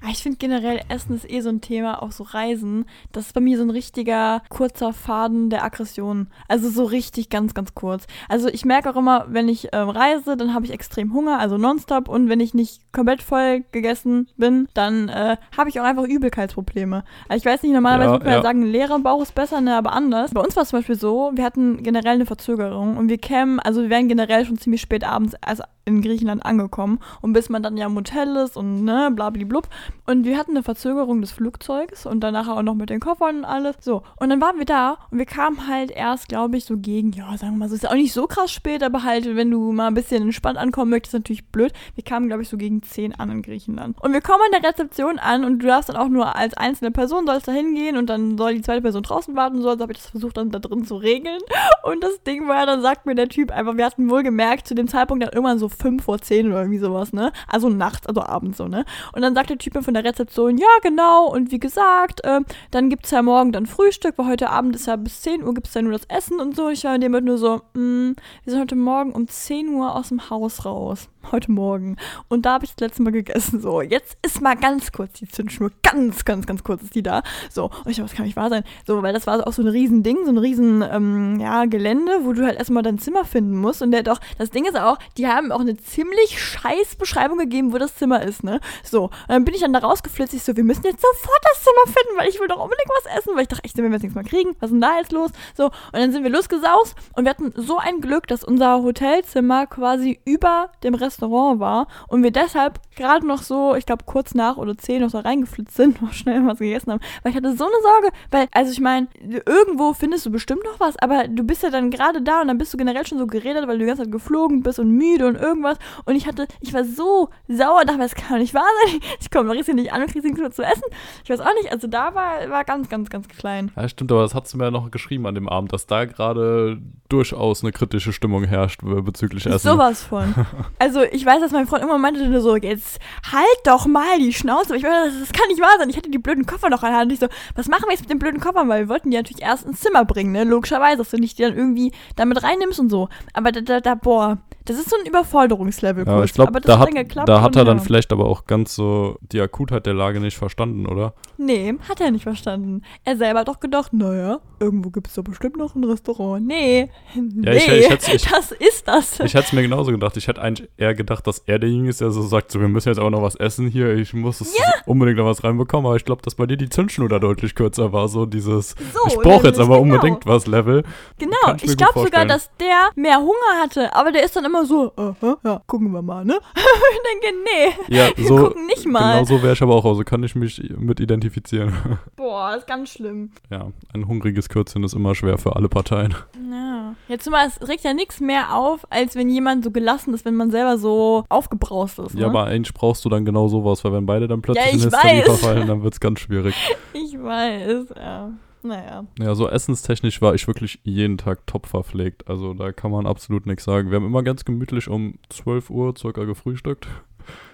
Ah, 0.03 0.09
Ich 0.11 0.23
finde 0.23 0.39
generell, 0.39 0.81
Essen 0.89 1.15
ist 1.17 1.29
eh 1.31 1.41
so 1.41 1.49
ein 1.49 1.61
Thema, 1.61 2.03
auch 2.03 2.13
so 2.13 2.25
Reisen. 2.25 2.85
Das 3.13 3.27
ist 3.27 3.33
bei 3.33 3.41
mir 3.41 3.57
so 3.59 3.65
ein 3.65 3.71
richtiger 3.71 4.43
kurzer 4.49 4.93
Faden 4.93 5.51
der 5.51 5.65
Aggression. 5.65 6.29
Also 6.49 6.69
so 6.71 6.85
richtig 6.85 7.31
ganz, 7.31 7.55
ganz 7.55 7.75
kurz. 7.75 8.07
Also 8.29 8.49
ich 8.49 8.65
merke 8.65 8.91
auch 8.91 8.97
immer, 8.97 9.27
wenn 9.29 9.49
ich 9.49 9.69
ähm, 9.73 9.89
reise, 9.89 10.37
dann 10.37 10.55
habe 10.55 10.65
ich 10.65 10.73
extrem 10.73 11.13
Hunger, 11.13 11.39
also 11.39 11.59
nonstop. 11.59 12.09
Und 12.09 12.29
wenn 12.29 12.41
ich 12.41 12.55
nicht 12.55 12.81
komplett 12.93 13.23
voll 13.23 13.65
gegessen 13.73 14.29
bin, 14.37 14.69
dann 14.75 15.09
äh, 15.09 15.37
habe 15.57 15.69
ich 15.69 15.81
auch 15.81 15.85
einfach 15.85 16.05
Übelkeitsprobleme. 16.05 17.05
Also 17.29 17.43
ich 17.43 17.53
weiß 17.53 17.63
nicht, 17.63 17.73
normalerweise 17.73 18.07
Ja, 18.09 18.13
würde 18.15 18.25
man 18.25 18.33
ja 18.33 18.39
ja. 18.39 18.43
sagen, 18.43 18.63
ein 18.63 18.71
leerer 18.71 18.99
Bauch 19.01 19.23
ist 19.23 19.35
besser, 19.35 19.61
ne, 19.61 19.77
aber 19.77 19.93
anders. 19.93 20.33
Bei 20.33 20.41
uns 20.41 20.57
war 20.57 20.63
es 20.63 20.69
zum 20.71 20.79
Beispiel 20.79 20.97
so, 20.97 21.33
wir 21.35 21.45
hatten 21.45 21.83
generell 21.83 22.15
eine 22.15 22.27
Verzögerung 22.27 22.97
und 22.97 23.09
wir 23.09 23.19
kämen, 23.19 23.61
also 23.61 23.83
wir 23.83 23.91
wären 23.91 24.09
generell 24.09 24.45
schon 24.47 24.59
ziemlich 24.59 24.81
spät 24.81 25.05
abends, 25.05 25.35
also 25.41 25.63
in 25.85 26.01
Griechenland 26.03 26.45
angekommen. 26.45 26.99
Und 27.21 27.33
bis 27.33 27.49
man 27.49 27.63
dann 27.63 27.77
ja 27.77 27.87
im 27.87 27.95
Hotel 27.95 28.37
ist 28.37 28.57
und 28.57 28.85
ne, 28.85 29.11
blablablub. 29.15 29.69
Und 30.07 30.25
wir 30.25 30.39
hatten 30.39 30.53
eine 30.53 30.63
Verzögerung 30.63 31.21
des 31.21 31.33
Flugzeugs 31.33 32.07
und 32.07 32.21
danach 32.21 32.49
auch 32.49 32.63
noch 32.63 32.75
mit 32.75 32.91
den 32.91 33.01
Koffern 33.01 33.39
und 33.39 33.45
alles. 33.45 33.77
So, 33.81 34.03
und 34.17 34.31
dann 34.31 34.41
waren 34.41 34.59
wir 34.59 34.67
da 34.67 34.99
und 35.11 35.19
wir 35.19 35.27
kamen 35.27 35.67
halt 35.69 35.91
erst, 35.91 36.29
glaube 36.29 36.57
ich, 36.57 36.65
so 36.65 36.77
gegen, 36.77 37.13
ja, 37.13 37.37
sagen 37.37 37.55
wir 37.55 37.59
mal 37.59 37.69
so, 37.69 37.75
ist 37.75 37.85
ja 37.85 37.91
auch 37.91 37.95
nicht 37.95 38.13
so 38.13 38.27
krass 38.27 38.51
spät, 38.53 38.83
aber 38.83 39.03
halt, 39.03 39.37
wenn 39.37 39.51
du 39.51 39.73
mal 39.73 39.89
ein 39.89 39.95
bisschen 39.95 40.23
entspannt 40.23 40.59
ankommen 40.59 40.91
möchtest, 40.91 41.15
natürlich 41.15 41.47
blöd. 41.47 41.73
Wir 41.95 42.05
kamen, 42.05 42.27
glaube 42.27 42.43
ich, 42.43 42.49
so 42.49 42.57
gegen 42.57 42.83
10 42.83 43.15
an 43.15 43.31
in 43.31 43.43
Griechenland. 43.43 44.01
Und 44.01 44.13
wir 44.13 44.21
kommen 44.21 44.43
an 44.47 44.61
der 44.61 44.71
Rezeption 44.71 45.19
an 45.19 45.45
und 45.45 45.61
du 45.61 45.67
darfst 45.67 45.89
dann 45.89 45.97
auch 45.97 46.09
nur 46.09 46.37
als 46.37 46.55
einzelne 46.55 46.91
Person 46.91 47.27
sollst 47.27 47.49
da 47.49 47.53
hingehen 47.53 47.97
und 47.97 48.07
dann 48.09 48.37
soll 48.39 48.55
die 48.55 48.63
zweite 48.63 48.83
Person 48.83 49.03
draußen 49.03 49.35
warten 49.37 49.63
so. 49.63 49.69
Also 49.69 49.83
habe 49.83 49.93
ich 49.93 49.99
das 49.99 50.11
versucht 50.11 50.37
dann 50.37 50.51
da 50.51 50.59
drin 50.59 50.85
zu 50.85 50.97
regeln. 50.97 51.41
Und 51.83 52.03
das 52.03 52.23
Ding 52.23 52.49
war, 52.49 52.65
dann 52.65 52.81
sagt 52.81 53.05
mir 53.05 53.15
der 53.15 53.29
Typ 53.29 53.51
einfach, 53.51 53.77
wir 53.77 53.85
hatten 53.85 54.09
wohl 54.09 54.23
gemerkt, 54.23 54.67
zu 54.67 54.75
dem 54.75 54.89
Zeitpunkt 54.89 55.23
dann 55.23 55.33
irgendwann 55.33 55.59
so 55.59 55.69
5 55.75 56.05
vor 56.05 56.19
10 56.19 56.49
oder 56.49 56.61
irgendwie 56.61 56.79
sowas, 56.79 57.13
ne? 57.13 57.33
Also 57.49 57.69
nachts, 57.69 58.07
also 58.07 58.23
abends 58.23 58.59
so, 58.59 58.69
ne? 58.69 58.85
Und 59.13 59.23
dann 59.23 59.35
sagt 59.35 59.51
der 59.51 59.59
Typ 59.59 59.75
mir 59.75 59.83
von 59.83 59.95
der 59.95 60.05
Rezeption, 60.05 60.59
ja, 60.59 60.67
genau. 60.83 61.27
Und 61.33 61.51
wie 61.51 61.61
gesagt, 61.61 62.25
äh, 62.25 62.41
dann 62.71 62.91
gibt 62.91 63.05
es 63.07 63.11
ja 63.11 63.23
morgen 63.23 63.53
dann 63.53 63.67
Frühstück, 63.67 64.19
weil 64.19 64.27
heute 64.27 64.51
Abend 64.51 64.77
ist 64.77 64.87
ja 64.87 64.97
bis 64.97 65.23
10 65.23 65.43
Uhr 65.43 65.55
gibt 65.55 65.69
es 65.69 65.75
ja 65.75 65.83
nur 65.83 65.93
das 65.93 66.07
Essen 66.09 66.41
und 66.41 66.57
so. 66.57 66.69
Ich 66.69 66.85
war 66.85 66.95
in 66.95 67.01
dem 67.01 67.15
nur 67.25 67.39
so, 67.39 67.63
mh, 67.75 68.15
wir 68.45 68.51
sind 68.51 68.61
heute 68.61 68.77
Morgen 68.77 69.13
um 69.13 69.29
10 69.29 69.69
Uhr 69.69 69.95
aus 69.95 70.09
dem 70.09 70.31
Haus 70.31 70.65
raus 70.65 71.09
heute 71.33 71.51
Morgen. 71.51 71.97
Und 72.29 72.47
da 72.47 72.55
habe 72.55 72.65
ich 72.65 72.73
das 72.73 72.81
letzte 72.81 73.03
Mal 73.03 73.13
gegessen. 73.13 73.61
So, 73.61 73.81
jetzt 73.81 74.17
ist 74.23 74.41
mal 74.41 74.57
ganz 74.57 74.93
kurz 74.93 75.15
die 75.15 75.29
Zündschnur. 75.29 75.71
Ganz, 75.83 76.25
ganz, 76.25 76.47
ganz 76.47 76.65
kurz 76.65 76.83
ist 76.83 76.95
die 76.95 77.03
da. 77.03 77.23
So, 77.51 77.65
und 77.65 77.91
ich 77.91 77.97
dachte, 77.97 78.09
das 78.09 78.15
kann 78.15 78.27
nicht 78.27 78.37
wahr 78.37 78.51
sein. 78.51 78.65
So, 78.87 79.03
weil 79.03 79.13
das 79.13 79.27
war 79.27 79.47
auch 79.47 79.53
so 79.53 79.63
ein 79.63 79.69
riesen 79.69 80.03
Ding, 80.03 80.19
so 80.25 80.31
ein 80.31 80.39
riesen, 80.39 80.83
ähm, 80.83 81.39
ja, 81.41 81.65
Gelände, 81.67 82.21
wo 82.23 82.33
du 82.33 82.45
halt 82.45 82.59
erstmal 82.59 82.83
dein 82.83 82.99
Zimmer 82.99 83.25
finden 83.25 83.57
musst. 83.57 83.83
Und 83.83 83.91
der 83.91 84.03
doch, 84.03 84.21
das 84.39 84.51
Ding 84.51 84.65
ist 84.65 84.77
auch, 84.77 84.99
die 85.17 85.27
haben 85.27 85.53
auch 85.53 85.61
eine 85.61 85.77
ziemlich 85.77 86.41
scheiß 86.43 86.97
Beschreibung 86.97 87.39
gegeben, 87.39 87.73
wo 87.73 87.79
das 87.79 87.97
Zimmer 87.97 88.23
ist, 88.23 88.45
ne? 88.45 88.61
So, 88.83 89.05
und 89.05 89.13
dann 89.29 89.45
bin 89.45 89.55
ich 89.55 89.61
dann 89.61 89.73
da 89.73 89.81
rausgeflitzt. 89.81 90.35
Ich 90.35 90.43
so, 90.43 90.57
wir 90.57 90.65
müssen 90.65 90.85
jetzt 90.85 91.03
sofort 91.03 91.41
das 91.43 91.63
Zimmer 91.63 91.85
finden, 91.87 92.19
weil 92.19 92.29
ich 92.29 92.41
will 92.41 92.49
doch 92.49 92.63
unbedingt 92.63 92.89
was 93.03 93.19
essen. 93.19 93.35
Weil 93.35 93.43
ich 93.43 93.49
dachte, 93.49 93.65
echt, 93.65 93.77
wenn 93.77 93.85
wir 93.85 93.93
jetzt 93.93 94.03
nichts 94.03 94.15
mehr 94.15 94.25
kriegen, 94.25 94.57
was 94.61 94.71
ist 94.71 94.75
denn 94.75 94.81
da 94.81 94.99
jetzt 94.99 95.13
los? 95.13 95.31
So, 95.57 95.67
und 95.67 95.73
dann 95.93 96.13
sind 96.13 96.23
wir 96.23 96.31
losgesaust 96.31 96.95
und 97.15 97.25
wir 97.25 97.31
hatten 97.31 97.53
so 97.57 97.79
ein 97.79 98.01
Glück, 98.01 98.27
dass 98.27 98.45
unser 98.45 98.83
Hotelzimmer 98.83 99.67
quasi 99.67 100.21
über 100.25 100.71
dem 100.83 100.95
Restaurant 101.15 101.61
war 101.61 101.87
und 102.09 102.23
wir 102.23 102.31
deshalb 102.31 102.81
gerade 102.97 103.27
noch 103.27 103.43
so, 103.43 103.75
ich 103.75 103.87
glaube 103.87 104.05
kurz 104.05 104.35
nach 104.35 104.57
oder 104.57 104.77
zehn 104.77 105.01
noch 105.01 105.11
da 105.11 105.21
reingeflitzt 105.21 105.77
sind, 105.77 106.03
noch 106.03 106.13
schnell 106.13 106.45
was 106.47 106.59
gegessen 106.59 106.93
haben, 106.93 107.01
weil 107.23 107.31
ich 107.31 107.37
hatte 107.37 107.57
so 107.57 107.65
eine 107.65 107.75
Sorge, 107.83 108.17
weil, 108.31 108.49
also 108.53 108.73
ich 108.73 108.81
meine, 108.81 109.09
irgendwo 109.21 109.93
findest 109.95 110.27
du 110.27 110.31
bestimmt 110.31 110.65
noch 110.65 110.81
was, 110.81 110.97
aber 110.99 111.29
du 111.29 111.45
bist 111.45 111.63
ja 111.63 111.71
dann 111.71 111.91
gerade 111.91 112.23
da 112.23 112.43
und 112.43 112.49
dann 112.49 112.59
bist 112.59 112.73
du 112.73 112.79
generell 112.79 113.07
schon 113.07 113.19
so 113.19 113.27
geredet, 113.27 113.67
weil 113.67 113.79
du 113.79 113.85
die 113.85 113.87
ganze 113.87 114.03
Zeit 114.03 114.13
geflogen 114.13 114.63
bist 114.63 114.79
und 114.79 114.91
müde 114.91 115.27
und 115.27 115.37
irgendwas 115.37 115.79
und 116.05 116.17
ich 116.17 116.27
hatte, 116.27 116.47
ich 116.61 116.73
war 116.73 116.85
so 116.85 117.29
sauer, 117.49 117.85
dachte, 117.85 118.01
das 118.01 118.15
kann 118.15 118.41
nicht 118.41 118.55
wahr 118.55 118.63
sein, 118.87 119.01
ich 119.21 119.31
komme 119.31 119.51
richtig 119.53 119.75
nicht 119.75 119.93
an 119.93 120.03
und 120.03 120.11
kriege 120.11 120.29
nichts 120.29 120.57
zu 120.57 120.63
essen, 120.63 120.85
ich 121.23 121.31
weiß 121.31 121.41
auch 121.41 121.55
nicht, 121.61 121.73
also 121.73 121.87
da 121.87 122.15
war, 122.15 122.49
war 122.49 122.65
ganz, 122.65 122.89
ganz, 122.89 123.11
ganz 123.11 123.29
klein. 123.29 123.71
Ja, 123.77 123.89
stimmt, 123.89 124.13
aber 124.13 124.23
das 124.23 124.35
hast 124.35 124.53
du 124.53 124.59
mir 124.59 124.65
ja 124.65 124.71
noch 124.71 124.91
geschrieben 124.91 125.27
an 125.27 125.35
dem 125.35 125.49
Abend, 125.49 125.73
dass 125.73 125.87
da 125.87 126.05
gerade 126.05 126.81
durchaus 127.09 127.63
eine 127.63 127.73
kritische 127.73 128.13
Stimmung 128.13 128.45
herrscht 128.45 128.81
bezüglich 128.83 129.47
Essen. 129.47 129.71
Sowas 129.71 130.03
von. 130.03 130.35
Also 130.79 131.04
ich 131.13 131.25
weiß, 131.25 131.41
dass 131.41 131.53
mein 131.53 131.67
Freund 131.67 131.83
immer 131.83 131.99
meinte 131.99 132.41
so, 132.41 132.57
jetzt 132.57 132.99
halt 133.31 133.47
doch 133.65 133.87
mal 133.87 134.19
die 134.19 134.33
Schnauze. 134.33 134.71
Aber 134.71 134.77
ich 134.77 134.83
meine, 134.83 135.07
das, 135.07 135.21
das, 135.21 135.33
kann 135.33 135.49
nicht 135.49 135.61
wahr 135.61 135.77
sein. 135.79 135.91
Ich 135.91 135.97
hatte 135.97 136.11
die 136.11 136.19
blöden 136.19 136.47
Koffer 136.47 136.71
noch 136.71 136.83
an 136.83 136.91
der 136.91 136.99
Hand. 137.01 137.11
Und 137.11 137.15
ich 137.15 137.21
so, 137.21 137.29
was 137.55 137.69
machen 137.69 137.85
wir 137.87 137.93
jetzt 137.93 138.03
mit 138.03 138.11
den 138.11 138.19
blöden 138.19 138.41
Koffern? 138.41 138.69
Weil 138.69 138.83
wir 138.83 138.89
wollten 138.89 139.11
die 139.11 139.17
natürlich 139.17 139.43
erst 139.43 139.67
ins 139.67 139.81
Zimmer 139.81 140.05
bringen, 140.05 140.33
ne? 140.33 140.45
Logischerweise, 140.45 140.99
dass 140.99 141.11
du 141.11 141.19
nicht 141.19 141.39
die 141.39 141.43
dann 141.43 141.57
irgendwie 141.57 141.93
damit 142.17 142.43
reinnimmst 142.43 142.81
und 142.81 142.91
so. 142.91 143.09
Aber 143.33 143.53
da, 143.53 143.61
da, 143.61 143.81
da 143.81 143.95
boah, 143.95 144.39
das 144.65 144.79
ist 144.79 144.89
so 144.89 144.97
ein 144.99 145.07
Überforderungslevel. 145.07 146.07
Ja, 146.07 146.25
ich 146.25 146.33
glaube, 146.33 146.59
da, 146.61 146.79
hat, 146.79 146.89
da 147.27 147.43
hat 147.43 147.55
er 147.55 147.65
dann 147.67 147.81
vielleicht 147.81 148.13
aber 148.13 148.25
auch 148.25 148.47
ganz 148.47 148.75
so 148.75 149.19
die 149.21 149.41
Akutheit 149.41 149.85
der 149.85 149.93
Lage 149.93 150.21
nicht 150.21 150.39
verstanden, 150.39 150.87
oder? 150.87 151.13
Nee, 151.37 151.75
hat 151.87 152.01
er 152.01 152.11
nicht 152.11 152.23
verstanden. 152.23 152.83
Er 153.05 153.19
selber 153.19 153.41
hat 153.41 153.49
doch 153.49 153.61
gedacht, 153.61 153.93
naja, 153.93 154.41
irgendwo 154.61 154.89
gibt 154.89 155.09
es 155.09 155.15
doch 155.15 155.23
bestimmt 155.23 155.59
noch 155.59 155.75
ein 155.75 155.85
Restaurant. 155.85 156.47
Nee, 156.47 156.91
ja, 157.15 157.21
nee, 157.23 157.57
ich, 157.57 157.91
ich, 157.91 158.15
ich, 158.15 158.23
das 158.23 158.53
ist 158.53 158.89
das. 158.89 159.21
Ich 159.21 159.35
hätte 159.35 159.47
es 159.47 159.53
mir 159.53 159.63
genauso 159.63 159.93
gedacht. 159.93 160.17
Ich 160.17 160.29
hätte 160.29 160.41
eigentlich 160.41 160.71
eher 160.79 160.94
gedacht, 160.95 161.27
dass 161.27 161.41
er 161.41 161.59
derjenige 161.59 161.91
ist, 161.91 162.01
der 162.01 162.11
so 162.11 162.23
sagt, 162.23 162.51
so, 162.51 162.61
wir 162.61 162.69
müssen 162.69 162.89
jetzt 162.89 162.99
auch 162.99 163.11
noch 163.11 163.23
was 163.23 163.35
essen 163.37 163.69
hier, 163.69 163.95
ich 163.95 164.15
muss 164.15 164.41
ja. 164.41 164.65
unbedingt 164.87 165.19
noch 165.19 165.27
was 165.27 165.45
reinbekommen. 165.45 165.87
Aber 165.87 165.97
ich 165.97 166.05
glaube, 166.05 166.23
dass 166.23 166.35
bei 166.35 166.47
dir 166.47 166.57
die 166.57 166.69
Zündschnur 166.69 167.09
da 167.09 167.19
deutlich 167.19 167.55
kürzer 167.55 167.93
war. 167.93 168.09
So 168.09 168.27
dieses, 168.27 168.71
so, 168.71 169.01
ich 169.09 169.17
brauche 169.17 169.47
jetzt 169.47 169.59
aber 169.59 169.81
genau. 169.81 169.95
unbedingt 169.95 170.27
was 170.27 170.47
Level. 170.47 170.85
Genau, 171.19 171.55
ich, 171.57 171.65
ich 171.65 171.77
glaube 171.77 172.01
sogar, 172.01 172.27
dass 172.27 172.51
der 172.59 172.91
mehr 172.95 173.19
Hunger 173.19 173.63
hatte, 173.63 173.95
aber 173.95 174.13
der 174.13 174.25
ist 174.25 174.37
dann 174.37 174.45
immer 174.45 174.65
so, 174.65 174.93
uh 174.97 175.15
-huh, 175.21 175.37
ja, 175.45 175.61
gucken 175.67 175.93
wir 175.93 176.03
mal, 176.03 176.25
ne? 176.25 176.39
ich 176.55 177.23
denke, 177.23 177.39
nee, 177.45 177.97
ja, 177.97 178.09
so, 178.17 178.37
wir 178.37 178.45
gucken 178.45 178.67
nicht 178.67 178.87
mal. 178.87 179.15
Genau 179.15 179.25
so 179.25 179.43
wäre 179.43 179.53
ich 179.55 179.63
aber 179.63 179.75
auch, 179.75 179.85
also 179.85 180.05
kann 180.05 180.23
ich 180.23 180.35
mich 180.35 180.63
mit 180.77 181.01
identifizieren. 181.01 181.73
Boah, 182.17 182.57
ist 182.57 182.67
ganz 182.67 182.91
schlimm. 182.91 183.31
Ja, 183.51 183.69
ein 183.93 184.09
hungriges 184.09 184.49
Kürzchen 184.49 184.85
ist 184.85 184.95
immer 184.95 185.15
schwer 185.15 185.39
für 185.39 185.57
alle 185.57 185.69
Parteien. 185.69 186.15
Ja. 186.51 186.74
Jetzt 187.09 187.29
mal, 187.31 187.47
es 187.47 187.69
regt 187.69 187.85
ja 187.85 187.95
nichts 187.95 188.21
mehr 188.21 188.57
auf, 188.57 188.87
als 188.91 189.17
wenn 189.17 189.29
jemand 189.31 189.65
so 189.65 189.71
gelassen 189.71 190.15
ist, 190.15 190.25
wenn 190.25 190.35
man 190.35 190.51
selber 190.51 190.79
so 190.79 191.25
aufgebraust 191.29 191.99
ist. 191.99 192.15
Ne? 192.15 192.23
Ja, 192.23 192.27
aber 192.29 192.45
eigentlich 192.45 192.75
brauchst 192.75 193.05
du 193.05 193.09
dann 193.09 193.25
genau 193.25 193.49
sowas, 193.49 193.85
weil 193.85 193.93
wenn 193.93 194.07
beide 194.07 194.29
dann 194.29 194.43
plötzlich 194.43 194.67
ja, 194.67 194.73
in 194.73 194.85
Hysterie 194.85 195.23
verfallen, 195.23 195.67
dann 195.67 195.83
wird 195.83 195.95
es 195.95 196.01
ganz 196.01 196.21
schwierig. 196.21 196.55
ich 196.93 197.21
weiß, 197.21 197.87
ja. 197.97 198.31
Naja. 198.65 199.05
Ja, 199.19 199.35
so 199.35 199.47
essenstechnisch 199.49 200.23
war 200.23 200.35
ich 200.35 200.47
wirklich 200.47 200.81
jeden 200.85 201.19
Tag 201.19 201.47
top 201.47 201.67
verpflegt. 201.67 202.27
Also 202.29 202.55
da 202.55 202.73
kann 202.73 202.91
man 202.91 203.07
absolut 203.07 203.45
nichts 203.45 203.65
sagen. 203.65 203.91
Wir 203.91 203.97
haben 203.97 204.07
immer 204.07 204.23
ganz 204.23 204.47
gemütlich 204.47 204.89
um 204.89 205.19
12 205.29 205.69
Uhr 205.69 205.95
circa 205.97 206.25
gefrühstückt. 206.25 206.89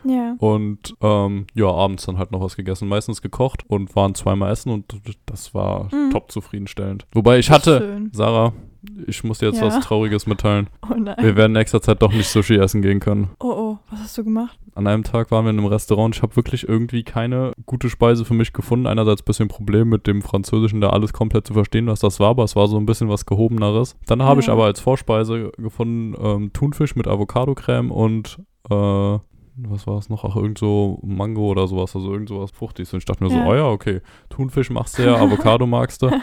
Ja. 0.05 0.35
Und 0.39 0.95
ähm, 1.01 1.47
ja, 1.55 1.67
abends 1.67 2.07
dann 2.07 2.19
halt 2.19 2.33
noch 2.33 2.41
was 2.41 2.57
gegessen. 2.57 2.89
Meistens 2.89 3.23
gekocht 3.23 3.65
und 3.69 3.95
waren 3.97 4.15
zweimal 4.15 4.53
essen 4.53 4.71
und 4.71 5.01
das 5.27 5.55
war 5.55 5.89
mhm. 5.95 6.11
top 6.11 6.31
zufriedenstellend. 6.31 7.07
Wobei 7.13 7.39
ich 7.39 7.51
hatte, 7.51 7.79
schön. 7.79 8.11
Sarah, 8.13 8.53
ich 9.07 9.23
muss 9.25 9.39
dir 9.39 9.47
jetzt 9.47 9.61
ja. 9.61 9.67
was 9.67 9.81
Trauriges 9.81 10.27
mitteilen. 10.27 10.69
Oh 10.91 10.95
nein. 10.97 11.17
Wir 11.19 11.37
werden 11.37 11.53
in 11.53 11.59
nächster 11.59 11.83
Zeit 11.83 12.01
doch 12.03 12.13
nicht 12.13 12.29
Sushi 12.29 12.55
essen 12.55 12.83
gehen 12.83 13.01
können. 13.01 13.31
Oh 13.39 13.53
oh, 13.55 13.79
was 13.91 14.01
hast 14.01 14.19
du 14.19 14.25
gemacht? 14.25 14.59
An 14.75 14.87
einem 14.87 15.05
Tag 15.05 15.31
waren 15.31 15.45
wir 15.45 15.51
in 15.51 15.59
einem 15.59 15.67
Restaurant. 15.67 16.17
Ich 16.17 16.23
habe 16.23 16.37
wirklich 16.37 16.69
irgendwie 16.69 17.03
keine 17.03 17.53
gute 17.67 17.91
Speise 17.91 18.25
für 18.25 18.35
mich 18.35 18.53
gefunden. 18.53 18.87
Einerseits 18.87 19.23
ein 19.23 19.27
bisschen 19.27 19.49
Problem 19.49 19.89
mit 19.89 20.07
dem 20.07 20.23
Französischen, 20.23 20.81
da 20.81 20.91
alles 20.91 21.13
komplett 21.13 21.47
zu 21.47 21.53
verstehen, 21.53 21.87
was 21.89 22.01
das 22.01 22.21
war, 22.21 22.31
aber 22.31 22.45
es 22.45 22.57
war 22.57 22.69
so 22.69 22.79
ein 22.79 22.87
bisschen 22.87 23.09
was 23.09 23.27
Gehobeneres. 23.27 23.97
Dann 24.07 24.23
habe 24.23 24.41
ja. 24.41 24.45
ich 24.45 24.51
aber 24.51 24.65
als 24.65 24.81
Vorspeise 24.81 25.53
gefunden 25.59 26.15
ähm, 26.21 26.53
Thunfisch 26.53 26.97
mit 26.97 27.07
Avocado-Creme 27.07 27.91
und 27.91 28.39
äh, 28.71 29.19
was 29.69 29.87
war 29.87 29.99
es 29.99 30.09
noch? 30.09 30.25
Ach, 30.25 30.37
irgend 30.37 30.59
so 30.59 30.99
Mango 31.03 31.49
oder 31.49 31.67
sowas, 31.67 31.95
also 31.95 32.13
irgend 32.13 32.29
sowas 32.29 32.51
Fruchtiges. 32.51 32.93
Und 32.93 32.99
ich 32.99 33.05
dachte 33.05 33.25
mir 33.25 33.31
ja. 33.31 33.45
so, 33.45 33.51
oh 33.51 33.55
ja, 33.55 33.67
okay, 33.67 34.01
Thunfisch 34.29 34.71
machst 34.71 34.99
du 34.99 35.05
ja, 35.05 35.17
Avocado 35.17 35.67
magst 35.67 36.03
du. 36.03 36.11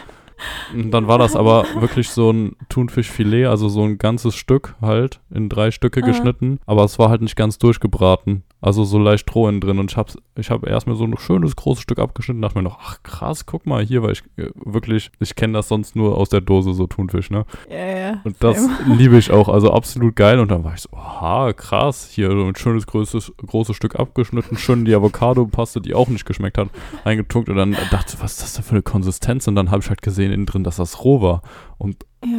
Und 0.72 0.92
dann 0.92 1.08
war 1.08 1.18
das 1.18 1.34
aber 1.34 1.66
wirklich 1.80 2.10
so 2.10 2.30
ein 2.30 2.56
Thunfischfilet, 2.68 3.46
also 3.46 3.68
so 3.68 3.82
ein 3.82 3.98
ganzes 3.98 4.36
Stück 4.36 4.76
halt, 4.80 5.20
in 5.30 5.48
drei 5.48 5.70
Stücke 5.70 6.00
geschnitten. 6.00 6.60
Aber 6.64 6.84
es 6.84 6.98
war 6.98 7.08
halt 7.10 7.22
nicht 7.22 7.36
ganz 7.36 7.58
durchgebraten. 7.58 8.44
Also 8.60 8.82
so 8.82 8.98
leicht 8.98 9.32
roh 9.34 9.48
innen 9.48 9.60
drin. 9.60 9.78
Und 9.78 9.92
ich 9.92 9.96
habe 9.96 10.12
ich 10.34 10.50
hab 10.50 10.66
erstmal 10.66 10.96
so 10.96 11.04
ein 11.04 11.16
schönes 11.16 11.54
großes 11.54 11.82
Stück 11.82 11.98
abgeschnitten 11.98 12.38
und 12.38 12.42
dachte 12.42 12.58
mir 12.58 12.64
noch, 12.64 12.78
ach 12.80 13.02
krass, 13.02 13.46
guck 13.46 13.66
mal 13.66 13.84
hier, 13.84 14.02
weil 14.02 14.12
ich 14.12 14.22
äh, 14.36 14.50
wirklich, 14.54 15.12
ich 15.20 15.36
kenne 15.36 15.52
das 15.54 15.68
sonst 15.68 15.94
nur 15.94 16.16
aus 16.16 16.28
der 16.28 16.40
Dose, 16.40 16.74
so 16.74 16.86
Thunfisch, 16.86 17.30
ne? 17.30 17.44
Ja, 17.70 17.76
ja. 17.76 18.20
Und 18.24 18.36
das 18.40 18.68
liebe 18.86 19.16
ich 19.16 19.30
auch, 19.30 19.48
also 19.48 19.72
absolut 19.72 20.16
geil. 20.16 20.40
Und 20.40 20.50
dann 20.50 20.64
war 20.64 20.74
ich 20.74 20.80
so, 20.80 20.90
aha, 20.92 21.52
krass, 21.52 22.08
hier 22.10 22.30
so 22.30 22.44
ein 22.44 22.56
schönes 22.56 22.86
größtes, 22.86 23.32
großes 23.46 23.76
Stück 23.76 23.96
abgeschnitten, 23.96 24.56
schön 24.56 24.84
die 24.84 24.94
Avocado-Paste, 24.94 25.80
die 25.80 25.94
auch 25.94 26.08
nicht 26.08 26.26
geschmeckt 26.26 26.58
hat, 26.58 26.68
eingetunkt. 27.04 27.48
Und 27.48 27.56
dann 27.56 27.76
dachte 27.90 28.14
ich, 28.16 28.22
was 28.22 28.32
ist 28.32 28.42
das 28.42 28.54
denn 28.54 28.64
für 28.64 28.72
eine 28.72 28.82
Konsistenz? 28.82 29.46
Und 29.46 29.54
dann 29.54 29.70
habe 29.70 29.82
ich 29.82 29.88
halt 29.88 30.02
gesehen 30.02 30.32
innen 30.32 30.46
drin, 30.46 30.64
dass 30.64 30.76
das 30.76 31.04
roh 31.04 31.22
war. 31.22 31.42
Und 31.78 32.04
ja. 32.24 32.37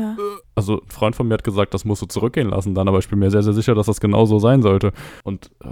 Also 0.55 0.81
ein 0.81 0.89
Freund 0.89 1.15
von 1.15 1.27
mir 1.27 1.35
hat 1.35 1.43
gesagt, 1.43 1.73
das 1.73 1.85
musst 1.85 2.01
du 2.01 2.05
zurückgehen 2.05 2.49
lassen 2.49 2.75
dann, 2.75 2.87
aber 2.87 2.99
ich 2.99 3.09
bin 3.09 3.19
mir 3.19 3.31
sehr, 3.31 3.43
sehr 3.43 3.53
sicher, 3.53 3.75
dass 3.75 3.87
das 3.87 3.99
genau 3.99 4.25
so 4.25 4.39
sein 4.39 4.61
sollte. 4.61 4.91
Und 5.23 5.51
äh, 5.63 5.67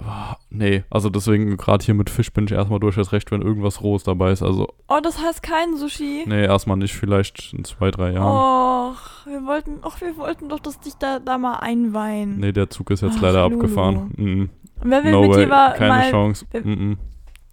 nee, 0.50 0.84
also 0.90 1.10
deswegen 1.10 1.56
gerade 1.56 1.84
hier 1.84 1.94
mit 1.94 2.10
Fisch 2.10 2.32
bin 2.32 2.44
ich 2.44 2.52
erstmal 2.52 2.80
durchaus 2.80 3.12
recht, 3.12 3.30
wenn 3.30 3.42
irgendwas 3.42 3.82
Rohes 3.82 4.04
dabei 4.04 4.32
ist. 4.32 4.42
Also. 4.42 4.68
Oh, 4.88 4.98
das 5.02 5.22
heißt 5.22 5.42
kein 5.42 5.76
Sushi? 5.76 6.24
Nee, 6.26 6.44
erstmal 6.44 6.76
nicht, 6.76 6.94
vielleicht 6.94 7.52
in 7.52 7.64
zwei, 7.64 7.90
drei 7.90 8.12
Jahren. 8.12 8.92
Och, 8.92 9.26
wir 9.26 9.44
wollten, 9.46 9.84
och, 9.84 10.00
wir 10.00 10.16
wollten 10.16 10.48
doch, 10.48 10.60
dass 10.60 10.80
dich 10.80 10.94
da, 10.94 11.18
da 11.18 11.38
mal 11.38 11.56
einweihen. 11.56 12.38
Nee, 12.38 12.52
der 12.52 12.70
Zug 12.70 12.90
ist 12.90 13.02
jetzt 13.02 13.16
Ach, 13.18 13.22
leider 13.22 13.48
Lulu. 13.48 13.56
abgefahren. 13.56 14.12
Mhm. 14.16 14.50
Wer 14.82 15.04
will 15.04 15.12
no 15.12 15.22
mit 15.22 15.30
way. 15.30 15.44
dir 15.46 15.74
Keine 15.76 15.88
mal, 15.88 16.10
Chance. 16.10 16.46
Wer, 16.52 16.64
mhm. 16.64 16.98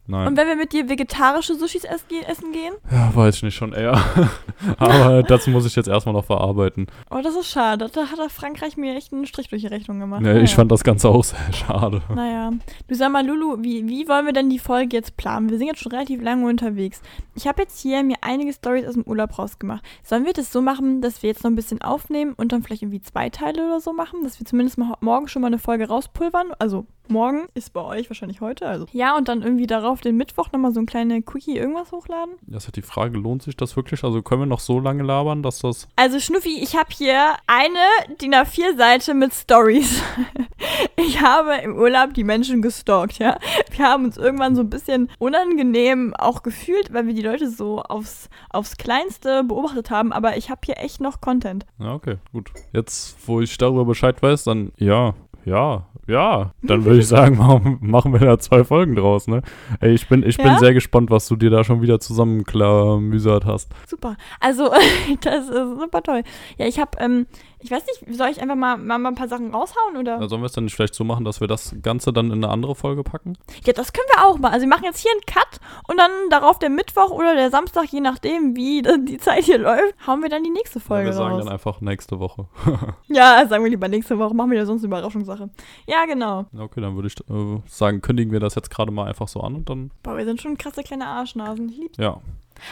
Nein. 0.08 0.28
Und 0.28 0.38
wenn 0.38 0.48
wir 0.48 0.56
mit 0.56 0.72
dir 0.72 0.88
vegetarische 0.88 1.56
Sushis 1.56 1.84
ess 1.84 2.06
essen 2.28 2.52
gehen? 2.52 2.76
Ja, 2.92 3.16
weiß 3.16 3.38
ich 3.38 3.44
nicht 3.44 3.56
schon 3.56 3.74
eher. 3.74 4.00
Aber 4.78 5.24
das 5.24 5.48
muss 5.48 5.66
ich 5.66 5.76
jetzt 5.76 5.88
erstmal 5.88 6.14
noch 6.14 6.26
verarbeiten. 6.26 6.86
Oh, 7.10 7.22
das 7.24 7.36
ist 7.36 7.48
schade. 7.50 7.90
Da 7.92 8.02
hat 8.08 8.32
Frankreich 8.32 8.78
mir 8.78 8.96
echt 8.96 9.12
einen 9.14 9.26
Strich 9.26 9.50
durch 9.50 9.64
die 9.64 9.68
Rechnung 9.68 10.00
gemacht. 10.00 10.24
Ja, 10.24 10.36
ich 10.36 10.54
fand 10.54 10.72
das 10.72 10.84
Ganze 10.84 11.10
auch 11.10 11.24
sehr 11.24 11.40
schade. 11.54 12.02
Naja. 12.14 12.52
Du 12.88 12.96
sag 12.96 13.12
mal, 13.12 13.26
Lulu, 13.26 13.64
wie, 13.64 13.88
wie 13.88 14.08
wollen 14.08 14.28
wir 14.28 14.34
denn 14.34 14.50
die 14.50 14.60
Folge 14.60 14.96
jetzt 14.96 15.18
planen? 15.18 15.50
Wir 15.50 15.58
sind 15.58 15.68
jetzt 15.68 15.80
schon 15.82 15.92
relativ 15.92 16.22
lange 16.22 16.48
unterwegs. 16.48 17.02
Ich 17.34 17.48
habe 17.48 17.64
jetzt 17.64 17.80
hier 17.80 18.04
mir 18.04 18.18
einige 18.22 18.54
Stories 18.54 18.86
aus 18.86 18.94
dem 18.94 19.04
Urlaub 19.04 19.40
rausgemacht. 19.40 19.84
Sollen 20.04 20.26
wir 20.26 20.34
das 20.34 20.52
so 20.52 20.62
machen, 20.62 21.02
dass 21.02 21.24
wir 21.24 21.30
jetzt 21.30 21.44
noch 21.44 21.50
ein 21.50 21.56
bisschen 21.56 21.82
aufnehmen 21.82 22.34
und 22.38 22.52
dann 22.52 22.62
vielleicht 22.62 22.84
irgendwie 22.84 23.02
zwei 23.02 23.30
Teile 23.30 23.66
oder 23.66 23.80
so 23.80 23.92
machen? 23.92 24.24
Dass 24.24 24.40
wir 24.40 24.46
zumindest 24.46 24.78
mal 24.78 24.94
morgen 25.00 25.28
schon 25.28 25.42
mal 25.42 25.48
eine 25.48 25.60
Folge 25.60 25.88
rauspulvern? 25.88 26.52
Also 26.60 26.86
morgen 27.10 27.48
ist 27.54 27.74
bei 27.74 27.82
euch 27.82 28.10
wahrscheinlich 28.10 28.42
heute. 28.42 28.68
Also 28.68 28.86
ja, 28.92 29.16
und 29.18 29.28
dann 29.28 29.42
irgendwie 29.42 29.68
darauf 29.68 30.02
den 30.02 30.18
Mittwoch 30.18 30.52
nochmal 30.52 30.74
so 30.74 30.80
ein 30.80 30.86
kleine 30.86 31.22
Quickie 31.22 31.58
irgendwas 31.58 31.92
hochladen? 31.92 32.36
Das 32.48 32.64
ist 32.64 32.68
halt 32.68 32.76
die 32.78 32.82
Frage, 32.82 33.18
lohnt 33.18 33.44
sich 33.44 33.56
das 33.58 33.76
wirklich? 33.76 34.04
Also 34.04 34.22
können 34.22 34.42
wir 34.42 34.46
noch 34.46 34.60
so 34.60 34.80
lange 34.80 35.04
labern, 35.04 35.44
dass 35.44 35.60
das. 35.60 35.88
Also 35.96 36.20
Schnuffi, 36.20 36.60
ich 36.62 36.76
habe 36.76 36.90
hier 36.92 37.36
eine 37.48 37.80
DIN 38.22 38.34
A4-Seite 38.34 39.14
mit 39.14 39.34
Stories. 39.34 40.02
ich 40.96 41.22
habe 41.22 41.56
im 41.64 41.76
Urlaub 41.76 42.14
die 42.14 42.24
Menschen 42.24 42.62
gestalkt, 42.62 43.20
ja. 43.20 43.38
Wir 43.76 43.86
haben 43.86 44.06
uns 44.06 44.18
irgendwann 44.18 44.56
so 44.56 44.62
ein 44.62 44.70
bisschen 44.70 45.10
unangenehm 45.20 46.14
auch 46.16 46.44
gefühlt, 46.44 46.94
weil 46.94 47.08
wir 47.08 47.14
die 47.14 47.22
Leute 47.22 47.50
so 47.50 47.82
aufs, 47.82 48.30
aufs 48.50 48.78
Kleinste 48.78 49.44
beobachtet 49.44 49.90
haben, 49.90 50.12
aber 50.14 50.38
ich 50.38 50.50
habe 50.50 50.62
hier 50.66 50.78
echt 50.78 51.02
noch 51.02 51.22
Content. 51.22 51.66
Ja, 51.80 51.94
okay, 51.94 52.18
gut. 52.32 52.52
Jetzt, 52.74 53.18
wo 53.28 53.42
ich 53.42 53.58
darüber 53.58 53.86
Bescheid 53.86 54.22
weiß, 54.22 54.46
dann 54.46 54.72
ja, 54.78 55.14
ja, 55.46 55.86
ja, 56.08 56.52
dann 56.62 56.86
würde 56.86 57.00
ich 57.00 57.08
sagen, 57.08 57.38
machen 57.82 58.14
wir 58.14 58.20
da 58.20 58.38
zwei 58.38 58.64
Folgen 58.64 58.96
draus, 58.96 59.28
ne? 59.28 59.42
Ey, 59.80 59.94
ich 59.94 60.08
bin, 60.08 60.22
ich 60.24 60.38
ja? 60.38 60.44
bin 60.44 60.60
sehr 60.60 60.74
gespannt, 60.74 61.10
was 61.10 61.28
du 61.28 61.36
dir 61.36 61.50
da 61.50 61.64
schon 61.64 61.82
wieder 61.82 62.00
zusammenklamüsert 62.00 63.46
hast. 63.46 63.72
Super. 63.88 64.16
Also, 64.40 64.72
das 65.22 65.50
ist 65.50 65.80
super 65.80 66.04
toll. 66.04 66.24
Ja, 66.58 66.68
ich 66.68 66.80
habe 66.80 66.92
ähm, 67.00 67.26
ich 67.66 67.72
weiß 67.72 67.84
nicht, 67.86 68.16
soll 68.16 68.30
ich 68.30 68.40
einfach 68.42 68.56
mal, 68.56 68.78
mal, 68.78 69.00
mal 69.00 69.10
ein 69.10 69.16
paar 69.16 69.28
Sachen 69.28 69.54
raushauen 69.54 69.98
oder? 69.98 70.20
Ja, 70.22 70.28
sollen 70.28 70.42
wir 70.42 70.46
es 70.46 70.54
dann 70.54 70.66
nicht 70.66 70.76
vielleicht 70.76 70.94
so 70.94 71.04
machen, 71.04 71.26
dass 71.26 71.42
wir 71.42 71.48
das 71.48 71.76
Ganze 71.82 72.14
dann 72.14 72.28
in 72.28 72.44
eine 72.44 72.50
andere 72.50 72.76
Folge 72.76 73.04
packen? 73.04 73.38
Ja, 73.66 73.74
das 73.74 73.92
können 73.92 74.08
wir 74.14 74.26
auch 74.26 74.38
mal. 74.38 74.52
Also 74.52 74.62
wir 74.62 74.70
machen 74.70 74.84
jetzt 74.84 75.00
hier 75.00 75.12
einen 75.12 75.22
Cut 75.22 75.60
und 75.88 75.98
dann 75.98 76.12
darauf 76.30 76.60
der 76.60 76.70
Mittwoch 76.70 77.10
oder 77.10 77.34
der 77.34 77.50
Samstag, 77.50 77.86
je 77.86 78.02
nachdem, 78.02 78.56
wie 78.56 78.82
die 79.06 79.18
Zeit 79.18 79.46
hier 79.46 79.58
läuft, 79.58 79.96
hauen 80.06 80.22
wir 80.22 80.30
dann 80.30 80.44
die 80.44 80.52
nächste 80.52 80.80
Folge 80.80 81.10
ja, 81.10 81.14
wir 81.14 81.18
sagen 81.18 81.34
raus. 81.34 81.44
dann 81.44 81.54
einfach 81.54 81.82
nächste 81.82 82.20
Woche. 82.20 82.48
ja, 83.08 83.46
sagen 83.48 83.64
wir 83.64 83.72
lieber 83.72 83.88
nächste 83.88 84.20
Woche. 84.20 84.36
Machen 84.36 84.52
wir 84.52 84.60
ja 84.60 84.66
sonst 84.66 84.84
eine 84.84 84.88
Überraschungssache. 84.88 85.50
Ja, 85.88 86.06
genau. 86.06 86.46
Okay, 86.56 86.82
dann 86.82 86.96
würde 86.96 87.08
ich 87.08 87.18
äh, 87.30 87.62
sagen, 87.68 88.02
kündigen 88.02 88.32
wir 88.32 88.40
das 88.40 88.54
jetzt 88.54 88.70
gerade 88.70 88.92
mal 88.92 89.08
einfach 89.08 89.28
so 89.28 89.42
an 89.42 89.56
und 89.56 89.70
dann. 89.70 89.90
Boah, 90.04 90.18
wir 90.18 90.26
sind 90.26 90.40
schon 90.40 90.58
krasse 90.58 90.84
kleine 90.84 91.08
Arschnasen. 91.08 91.70
Ich 91.70 91.78
lieb's. 91.78 91.98
Ja. 91.98 92.22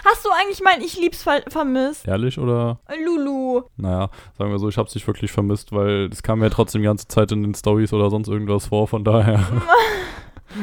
Hast 0.05 0.25
du 0.25 0.29
eigentlich 0.31 0.61
mein 0.63 0.81
Ich 0.81 0.97
lieb's 0.97 1.23
ver 1.23 1.41
vermisst? 1.47 2.07
Ehrlich 2.07 2.39
oder? 2.39 2.79
Lulu. 3.03 3.63
Naja, 3.77 4.09
sagen 4.37 4.51
wir 4.51 4.59
so, 4.59 4.69
ich 4.69 4.77
hab's 4.77 4.95
nicht 4.95 5.07
wirklich 5.07 5.31
vermisst, 5.31 5.71
weil 5.71 6.09
es 6.11 6.23
kam 6.23 6.39
mir 6.39 6.49
trotzdem 6.49 6.81
die 6.81 6.87
ganze 6.87 7.07
Zeit 7.07 7.31
in 7.31 7.43
den 7.43 7.53
Stories 7.55 7.93
oder 7.93 8.09
sonst 8.09 8.27
irgendwas 8.27 8.67
vor, 8.67 8.87
von 8.87 9.03
daher. 9.03 9.39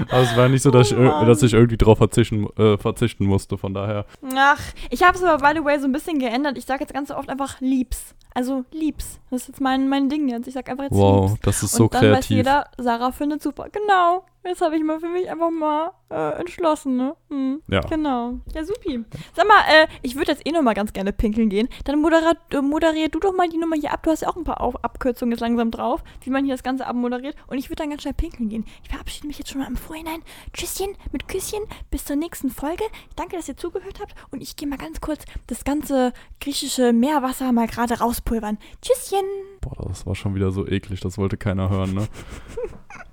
Aber 0.08 0.20
es 0.22 0.36
war 0.36 0.48
nicht 0.48 0.62
so, 0.62 0.70
dass, 0.70 0.92
oh 0.92 1.02
ich, 1.02 1.26
dass 1.26 1.42
ich 1.42 1.52
irgendwie 1.52 1.76
drauf 1.76 1.98
verzichten, 1.98 2.46
äh, 2.56 2.76
verzichten 2.78 3.24
musste, 3.26 3.58
von 3.58 3.74
daher. 3.74 4.06
Ach, 4.36 4.60
ich 4.90 5.02
habe 5.02 5.16
es 5.16 5.22
aber, 5.24 5.46
by 5.46 5.58
the 5.58 5.64
way, 5.64 5.78
so 5.78 5.86
ein 5.86 5.92
bisschen 5.92 6.18
geändert. 6.18 6.56
Ich 6.58 6.64
sage 6.64 6.80
jetzt 6.80 6.94
ganz 6.94 7.10
oft 7.10 7.28
einfach 7.28 7.60
liebs. 7.60 8.14
Also 8.32 8.64
liebs. 8.72 9.18
Das 9.30 9.42
ist 9.42 9.48
jetzt 9.48 9.60
mein, 9.60 9.88
mein 9.88 10.08
Ding 10.08 10.28
jetzt. 10.28 10.46
Ich 10.46 10.54
sag 10.54 10.68
einfach 10.68 10.84
jetzt 10.84 10.94
wow, 10.94 11.22
liebs. 11.22 11.32
Wow, 11.32 11.38
das 11.42 11.62
ist 11.62 11.72
so 11.72 11.84
Und 11.84 11.94
dann 11.94 12.00
kreativ. 12.00 12.18
weiß 12.18 12.28
jeder, 12.28 12.66
Sarah 12.78 13.10
findet 13.12 13.42
super. 13.42 13.66
Genau. 13.70 14.24
Jetzt 14.42 14.62
habe 14.62 14.74
ich 14.74 14.82
mal 14.82 14.98
für 14.98 15.08
mich 15.08 15.30
einfach 15.30 15.50
mal 15.50 15.92
äh, 16.10 16.40
entschlossen, 16.40 16.96
ne? 16.96 17.14
Hm. 17.28 17.62
Ja. 17.68 17.80
Genau. 17.80 18.40
Ja, 18.54 18.64
supi. 18.64 19.04
Sag 19.34 19.46
mal, 19.46 19.60
äh, 19.68 19.86
ich 20.00 20.16
würde 20.16 20.32
jetzt 20.32 20.46
eh 20.46 20.50
noch 20.50 20.62
mal 20.62 20.72
ganz 20.72 20.94
gerne 20.94 21.12
pinkeln 21.12 21.50
gehen. 21.50 21.68
Dann 21.84 22.00
moderier, 22.00 22.36
äh, 22.50 22.62
moderier 22.62 23.10
du 23.10 23.20
doch 23.20 23.34
mal 23.34 23.50
die 23.50 23.58
Nummer 23.58 23.76
hier 23.76 23.92
ab. 23.92 24.02
Du 24.02 24.10
hast 24.10 24.22
ja 24.22 24.28
auch 24.28 24.36
ein 24.36 24.44
paar 24.44 24.62
Auf 24.62 24.82
Abkürzungen 24.82 25.32
jetzt 25.32 25.40
langsam 25.40 25.70
drauf, 25.70 26.02
wie 26.22 26.30
man 26.30 26.46
hier 26.46 26.54
das 26.54 26.62
Ganze 26.62 26.86
abmoderiert. 26.86 27.36
Und 27.48 27.58
ich 27.58 27.68
würde 27.68 27.82
dann 27.82 27.90
ganz 27.90 28.00
schnell 28.00 28.14
pinkeln 28.14 28.48
gehen. 28.48 28.64
Ich 28.82 28.88
verabschiede 28.88 29.26
mich 29.26 29.38
jetzt 29.38 29.50
schon 29.50 29.60
mal 29.60 29.68
im 29.68 29.76
Vorhinein. 29.76 30.22
Tschüsschen 30.54 30.96
mit 31.12 31.28
Küsschen. 31.28 31.60
Bis 31.90 32.06
zur 32.06 32.16
nächsten 32.16 32.48
Folge. 32.48 32.84
Danke, 33.16 33.36
dass 33.36 33.46
ihr 33.46 33.58
zugehört 33.58 34.00
habt. 34.00 34.14
Und 34.30 34.42
ich 34.42 34.56
gehe 34.56 34.68
mal 34.68 34.78
ganz 34.78 35.02
kurz 35.02 35.24
das 35.48 35.64
ganze 35.64 36.14
griechische 36.40 36.94
Meerwasser 36.94 37.52
mal 37.52 37.66
gerade 37.66 37.98
rauspulvern. 37.98 38.56
Tschüsschen. 38.80 39.26
Boah, 39.60 39.86
das 39.86 40.06
war 40.06 40.14
schon 40.14 40.34
wieder 40.34 40.50
so 40.50 40.66
eklig. 40.66 41.00
Das 41.00 41.18
wollte 41.18 41.36
keiner 41.36 41.68
hören, 41.68 41.92
ne? 41.92 42.08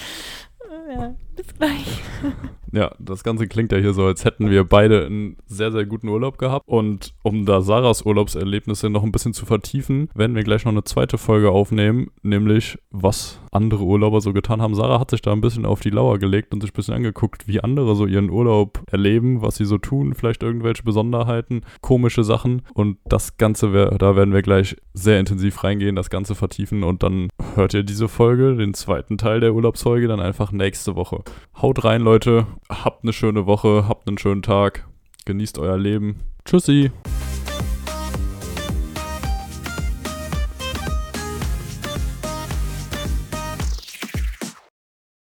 ja, 0.88 1.14
bis 1.40 1.54
gleich. 1.54 2.02
Ja, 2.72 2.92
das 2.98 3.24
Ganze 3.24 3.48
klingt 3.48 3.72
ja 3.72 3.78
hier 3.78 3.92
so, 3.92 4.04
als 4.04 4.24
hätten 4.24 4.48
wir 4.50 4.64
beide 4.64 5.04
einen 5.04 5.36
sehr, 5.46 5.72
sehr 5.72 5.86
guten 5.86 6.08
Urlaub 6.08 6.38
gehabt. 6.38 6.68
Und 6.68 7.14
um 7.22 7.44
da 7.44 7.62
Sarahs 7.62 8.02
Urlaubserlebnisse 8.06 8.90
noch 8.90 9.02
ein 9.02 9.12
bisschen 9.12 9.34
zu 9.34 9.44
vertiefen, 9.44 10.08
werden 10.14 10.36
wir 10.36 10.44
gleich 10.44 10.64
noch 10.64 10.72
eine 10.72 10.84
zweite 10.84 11.18
Folge 11.18 11.50
aufnehmen, 11.50 12.10
nämlich 12.22 12.78
was 12.90 13.40
andere 13.50 13.82
Urlauber 13.82 14.20
so 14.20 14.32
getan 14.32 14.62
haben. 14.62 14.74
Sarah 14.74 15.00
hat 15.00 15.10
sich 15.10 15.22
da 15.22 15.32
ein 15.32 15.40
bisschen 15.40 15.66
auf 15.66 15.80
die 15.80 15.90
Lauer 15.90 16.18
gelegt 16.18 16.54
und 16.54 16.60
sich 16.60 16.70
ein 16.70 16.76
bisschen 16.76 16.94
angeguckt, 16.94 17.48
wie 17.48 17.60
andere 17.60 17.96
so 17.96 18.06
ihren 18.06 18.30
Urlaub 18.30 18.82
erleben, 18.90 19.42
was 19.42 19.56
sie 19.56 19.64
so 19.64 19.78
tun, 19.78 20.14
vielleicht 20.14 20.42
irgendwelche 20.42 20.84
Besonderheiten, 20.84 21.62
komische 21.80 22.22
Sachen. 22.22 22.62
Und 22.74 22.98
das 23.04 23.36
Ganze, 23.36 23.96
da 23.98 24.14
werden 24.14 24.32
wir 24.32 24.42
gleich 24.42 24.76
sehr 24.94 25.18
intensiv 25.18 25.64
reingehen, 25.64 25.96
das 25.96 26.10
Ganze 26.10 26.34
vertiefen 26.36 26.84
und 26.84 27.02
dann 27.02 27.30
hört 27.54 27.74
ihr 27.74 27.82
diese 27.82 28.08
Folge, 28.08 28.54
den 28.54 28.74
zweiten 28.74 29.18
Teil 29.18 29.40
der 29.40 29.54
Urlaubsfolge, 29.54 30.06
dann 30.06 30.20
einfach 30.20 30.52
nächste 30.52 30.94
Woche. 30.94 31.24
Haut 31.60 31.84
rein, 31.84 32.02
Leute. 32.02 32.46
Habt 32.68 33.04
eine 33.04 33.12
schöne 33.12 33.46
Woche, 33.46 33.86
habt 33.88 34.08
einen 34.08 34.18
schönen 34.18 34.42
Tag. 34.42 34.86
Genießt 35.26 35.58
euer 35.58 35.76
Leben. 35.76 36.16
Tschüssi. 36.44 36.90